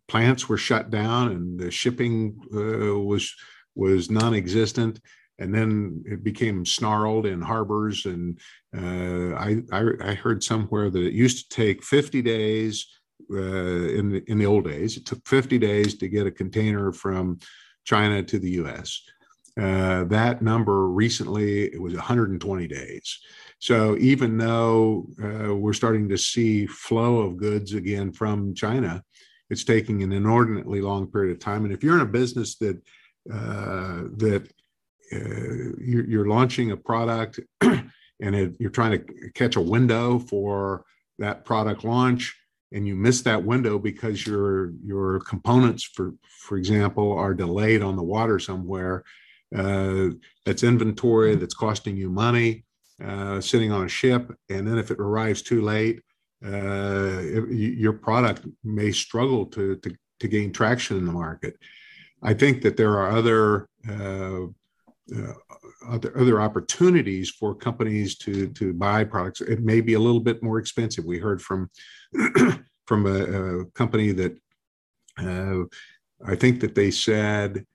plants 0.08 0.48
were 0.48 0.58
shut 0.58 0.90
down 0.90 1.30
and 1.30 1.60
the 1.60 1.70
shipping 1.70 2.36
uh, 2.52 2.98
was, 2.98 3.32
was 3.76 4.10
non 4.10 4.34
existent 4.34 5.00
and 5.38 5.54
then 5.54 6.02
it 6.06 6.22
became 6.22 6.64
snarled 6.64 7.26
in 7.26 7.40
harbors. 7.40 8.06
And 8.06 8.38
uh, 8.76 9.36
I, 9.36 9.62
I, 9.72 9.84
I, 10.00 10.14
heard 10.14 10.44
somewhere 10.44 10.90
that 10.90 11.02
it 11.02 11.12
used 11.12 11.50
to 11.50 11.56
take 11.56 11.82
50 11.82 12.22
days 12.22 12.86
uh, 13.30 13.36
in 13.36 14.10
the 14.10 14.24
in 14.30 14.38
the 14.38 14.46
old 14.46 14.64
days. 14.64 14.96
It 14.96 15.06
took 15.06 15.26
50 15.26 15.58
days 15.58 15.94
to 15.98 16.08
get 16.08 16.26
a 16.26 16.30
container 16.30 16.92
from 16.92 17.38
China 17.84 18.22
to 18.22 18.38
the 18.38 18.50
U.S. 18.50 19.02
Uh, 19.60 20.04
that 20.04 20.42
number 20.42 20.88
recently 20.88 21.64
it 21.72 21.80
was 21.80 21.94
120 21.94 22.66
days. 22.66 23.18
So 23.60 23.96
even 23.98 24.36
though 24.36 25.06
uh, 25.22 25.54
we're 25.54 25.72
starting 25.72 26.08
to 26.08 26.18
see 26.18 26.66
flow 26.66 27.18
of 27.18 27.36
goods 27.36 27.72
again 27.72 28.12
from 28.12 28.54
China, 28.54 29.02
it's 29.50 29.64
taking 29.64 30.02
an 30.02 30.12
inordinately 30.12 30.80
long 30.80 31.06
period 31.06 31.32
of 31.32 31.38
time. 31.38 31.64
And 31.64 31.72
if 31.72 31.82
you're 31.82 31.94
in 31.94 32.00
a 32.00 32.06
business 32.06 32.56
that 32.56 32.76
uh, 33.32 34.02
that 34.16 34.46
uh, 35.12 35.78
you're, 35.80 36.04
you're, 36.04 36.28
launching 36.28 36.72
a 36.72 36.76
product 36.76 37.40
and 37.60 37.90
it, 38.20 38.56
you're 38.58 38.68
trying 38.68 38.92
to 38.92 39.30
catch 39.34 39.56
a 39.56 39.60
window 39.60 40.18
for 40.18 40.84
that 41.18 41.46
product 41.46 41.84
launch, 41.84 42.36
and 42.74 42.86
you 42.86 42.96
miss 42.96 43.22
that 43.22 43.42
window 43.42 43.78
because 43.78 44.26
your 44.26 44.72
your 44.84 45.20
components, 45.20 45.84
for 45.84 46.12
for 46.28 46.58
example, 46.58 47.12
are 47.12 47.32
delayed 47.32 47.82
on 47.82 47.96
the 47.96 48.02
water 48.02 48.38
somewhere. 48.38 49.04
Uh, 49.56 50.08
that's 50.44 50.64
inventory 50.64 51.36
that's 51.36 51.54
costing 51.54 51.96
you 51.96 52.10
money, 52.10 52.64
uh, 53.02 53.40
sitting 53.40 53.70
on 53.70 53.84
a 53.84 53.88
ship, 53.88 54.36
and 54.50 54.66
then 54.66 54.76
if 54.76 54.90
it 54.90 54.98
arrives 54.98 55.42
too 55.42 55.62
late, 55.62 56.02
uh, 56.44 57.20
your 57.48 57.92
product 57.92 58.46
may 58.64 58.90
struggle 58.90 59.46
to, 59.46 59.76
to, 59.76 59.94
to 60.18 60.28
gain 60.28 60.52
traction 60.52 60.96
in 60.96 61.06
the 61.06 61.12
market. 61.12 61.56
I 62.22 62.34
think 62.34 62.62
that 62.62 62.76
there 62.76 62.98
are 62.98 63.16
other 63.16 63.68
uh, 63.88 64.48
other, 65.86 66.18
other 66.18 66.40
opportunities 66.40 67.30
for 67.30 67.54
companies 67.54 68.16
to 68.18 68.48
to 68.48 68.72
buy 68.72 69.04
products. 69.04 69.40
It 69.40 69.60
may 69.60 69.80
be 69.80 69.94
a 69.94 70.00
little 70.00 70.20
bit 70.20 70.42
more 70.42 70.58
expensive. 70.58 71.04
We 71.04 71.18
heard 71.18 71.42
from 71.42 71.70
from 72.86 73.06
a, 73.06 73.60
a 73.60 73.64
company 73.72 74.12
that 74.12 74.38
uh, 75.18 75.64
I 76.26 76.34
think 76.34 76.60
that 76.60 76.74
they 76.74 76.90
said 76.90 77.66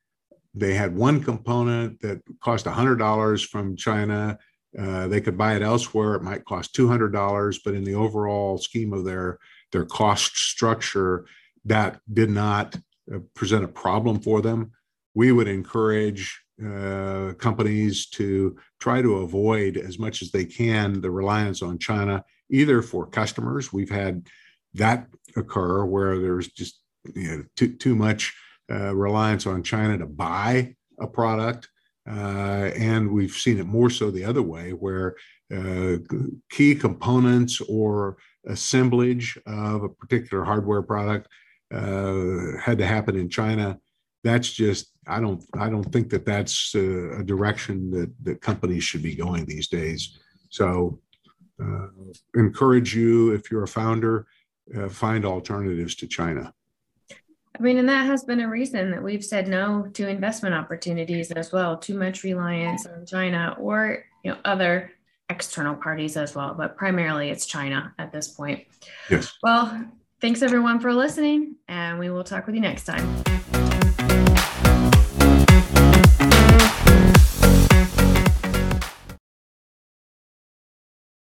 they 0.55 0.73
had 0.73 0.95
one 0.95 1.23
component 1.23 1.99
that 2.01 2.21
cost 2.41 2.65
$100 2.65 3.45
from 3.47 3.75
China 3.75 4.37
uh, 4.77 5.07
they 5.07 5.21
could 5.21 5.37
buy 5.37 5.55
it 5.55 5.61
elsewhere. 5.61 6.15
It 6.15 6.23
might 6.23 6.45
cost 6.45 6.75
two 6.75 6.87
hundred 6.87 7.11
dollars, 7.11 7.59
but 7.63 7.73
in 7.73 7.83
the 7.83 7.95
overall 7.95 8.57
scheme 8.57 8.93
of 8.93 9.03
their 9.03 9.39
their 9.71 9.85
cost 9.85 10.37
structure, 10.37 11.25
that 11.65 11.99
did 12.11 12.29
not 12.29 12.75
uh, 13.13 13.19
present 13.33 13.63
a 13.63 13.67
problem 13.67 14.19
for 14.19 14.41
them. 14.41 14.71
We 15.15 15.31
would 15.31 15.47
encourage 15.47 16.39
uh, 16.65 17.33
companies 17.35 18.07
to 18.07 18.57
try 18.79 19.01
to 19.01 19.17
avoid 19.17 19.77
as 19.77 19.99
much 19.99 20.21
as 20.21 20.31
they 20.31 20.45
can 20.45 21.01
the 21.01 21.11
reliance 21.11 21.61
on 21.61 21.77
China, 21.77 22.23
either 22.49 22.81
for 22.81 23.05
customers. 23.05 23.71
We've 23.71 23.89
had 23.89 24.27
that 24.73 25.07
occur 25.35 25.85
where 25.85 26.19
there's 26.19 26.47
just 26.49 26.81
you 27.15 27.37
know, 27.37 27.43
too, 27.55 27.75
too 27.75 27.95
much 27.95 28.35
uh, 28.71 28.95
reliance 28.95 29.47
on 29.47 29.63
China 29.63 29.97
to 29.97 30.05
buy 30.05 30.75
a 30.99 31.07
product 31.07 31.69
uh, 32.09 32.71
and 32.75 33.11
we've 33.11 33.33
seen 33.33 33.59
it 33.59 33.67
more 33.67 33.89
so 33.89 34.09
the 34.09 34.25
other 34.25 34.41
way, 34.41 34.71
where 34.71 35.15
uh, 35.55 35.97
key 36.49 36.73
components 36.73 37.61
or 37.61 38.17
assemblage 38.47 39.37
of 39.45 39.83
a 39.83 39.89
particular 39.89 40.43
hardware 40.43 40.81
product 40.81 41.27
uh, 41.71 42.57
had 42.59 42.79
to 42.79 42.85
happen 42.85 43.15
in 43.15 43.29
China. 43.29 43.77
That's 44.23 44.51
just 44.51 44.93
I 45.07 45.19
don't 45.19 45.43
I 45.57 45.69
don't 45.69 45.91
think 45.91 46.09
that 46.09 46.25
that's 46.25 46.75
a, 46.75 47.19
a 47.19 47.23
direction 47.23 47.89
that 47.91 48.11
that 48.23 48.41
companies 48.41 48.83
should 48.83 49.03
be 49.03 49.15
going 49.15 49.45
these 49.45 49.67
days. 49.67 50.19
So 50.49 50.99
uh, 51.61 51.87
encourage 52.35 52.95
you 52.95 53.33
if 53.33 53.51
you're 53.51 53.63
a 53.63 53.67
founder, 53.67 54.27
uh, 54.77 54.89
find 54.89 55.25
alternatives 55.25 55.95
to 55.95 56.07
China. 56.07 56.53
I 57.57 57.61
mean, 57.61 57.77
and 57.77 57.89
that 57.89 58.05
has 58.05 58.23
been 58.23 58.39
a 58.39 58.47
reason 58.47 58.91
that 58.91 59.03
we've 59.03 59.23
said 59.23 59.47
no 59.47 59.89
to 59.93 60.07
investment 60.07 60.55
opportunities 60.55 61.31
as 61.31 61.51
well. 61.51 61.77
Too 61.77 61.97
much 61.97 62.23
reliance 62.23 62.85
on 62.85 63.05
China 63.05 63.55
or 63.59 64.05
you 64.23 64.31
know 64.31 64.37
other 64.45 64.91
external 65.29 65.75
parties 65.75 66.17
as 66.17 66.35
well, 66.35 66.53
but 66.53 66.77
primarily 66.77 67.29
it's 67.29 67.45
China 67.45 67.93
at 67.99 68.11
this 68.11 68.27
point. 68.27 68.65
Yes. 69.09 69.33
Well, 69.43 69.85
thanks 70.21 70.41
everyone 70.41 70.79
for 70.79 70.93
listening, 70.93 71.55
and 71.67 71.99
we 71.99 72.09
will 72.09 72.23
talk 72.23 72.45
with 72.45 72.55
you 72.55 72.61
next 72.61 72.85
time. 72.85 73.68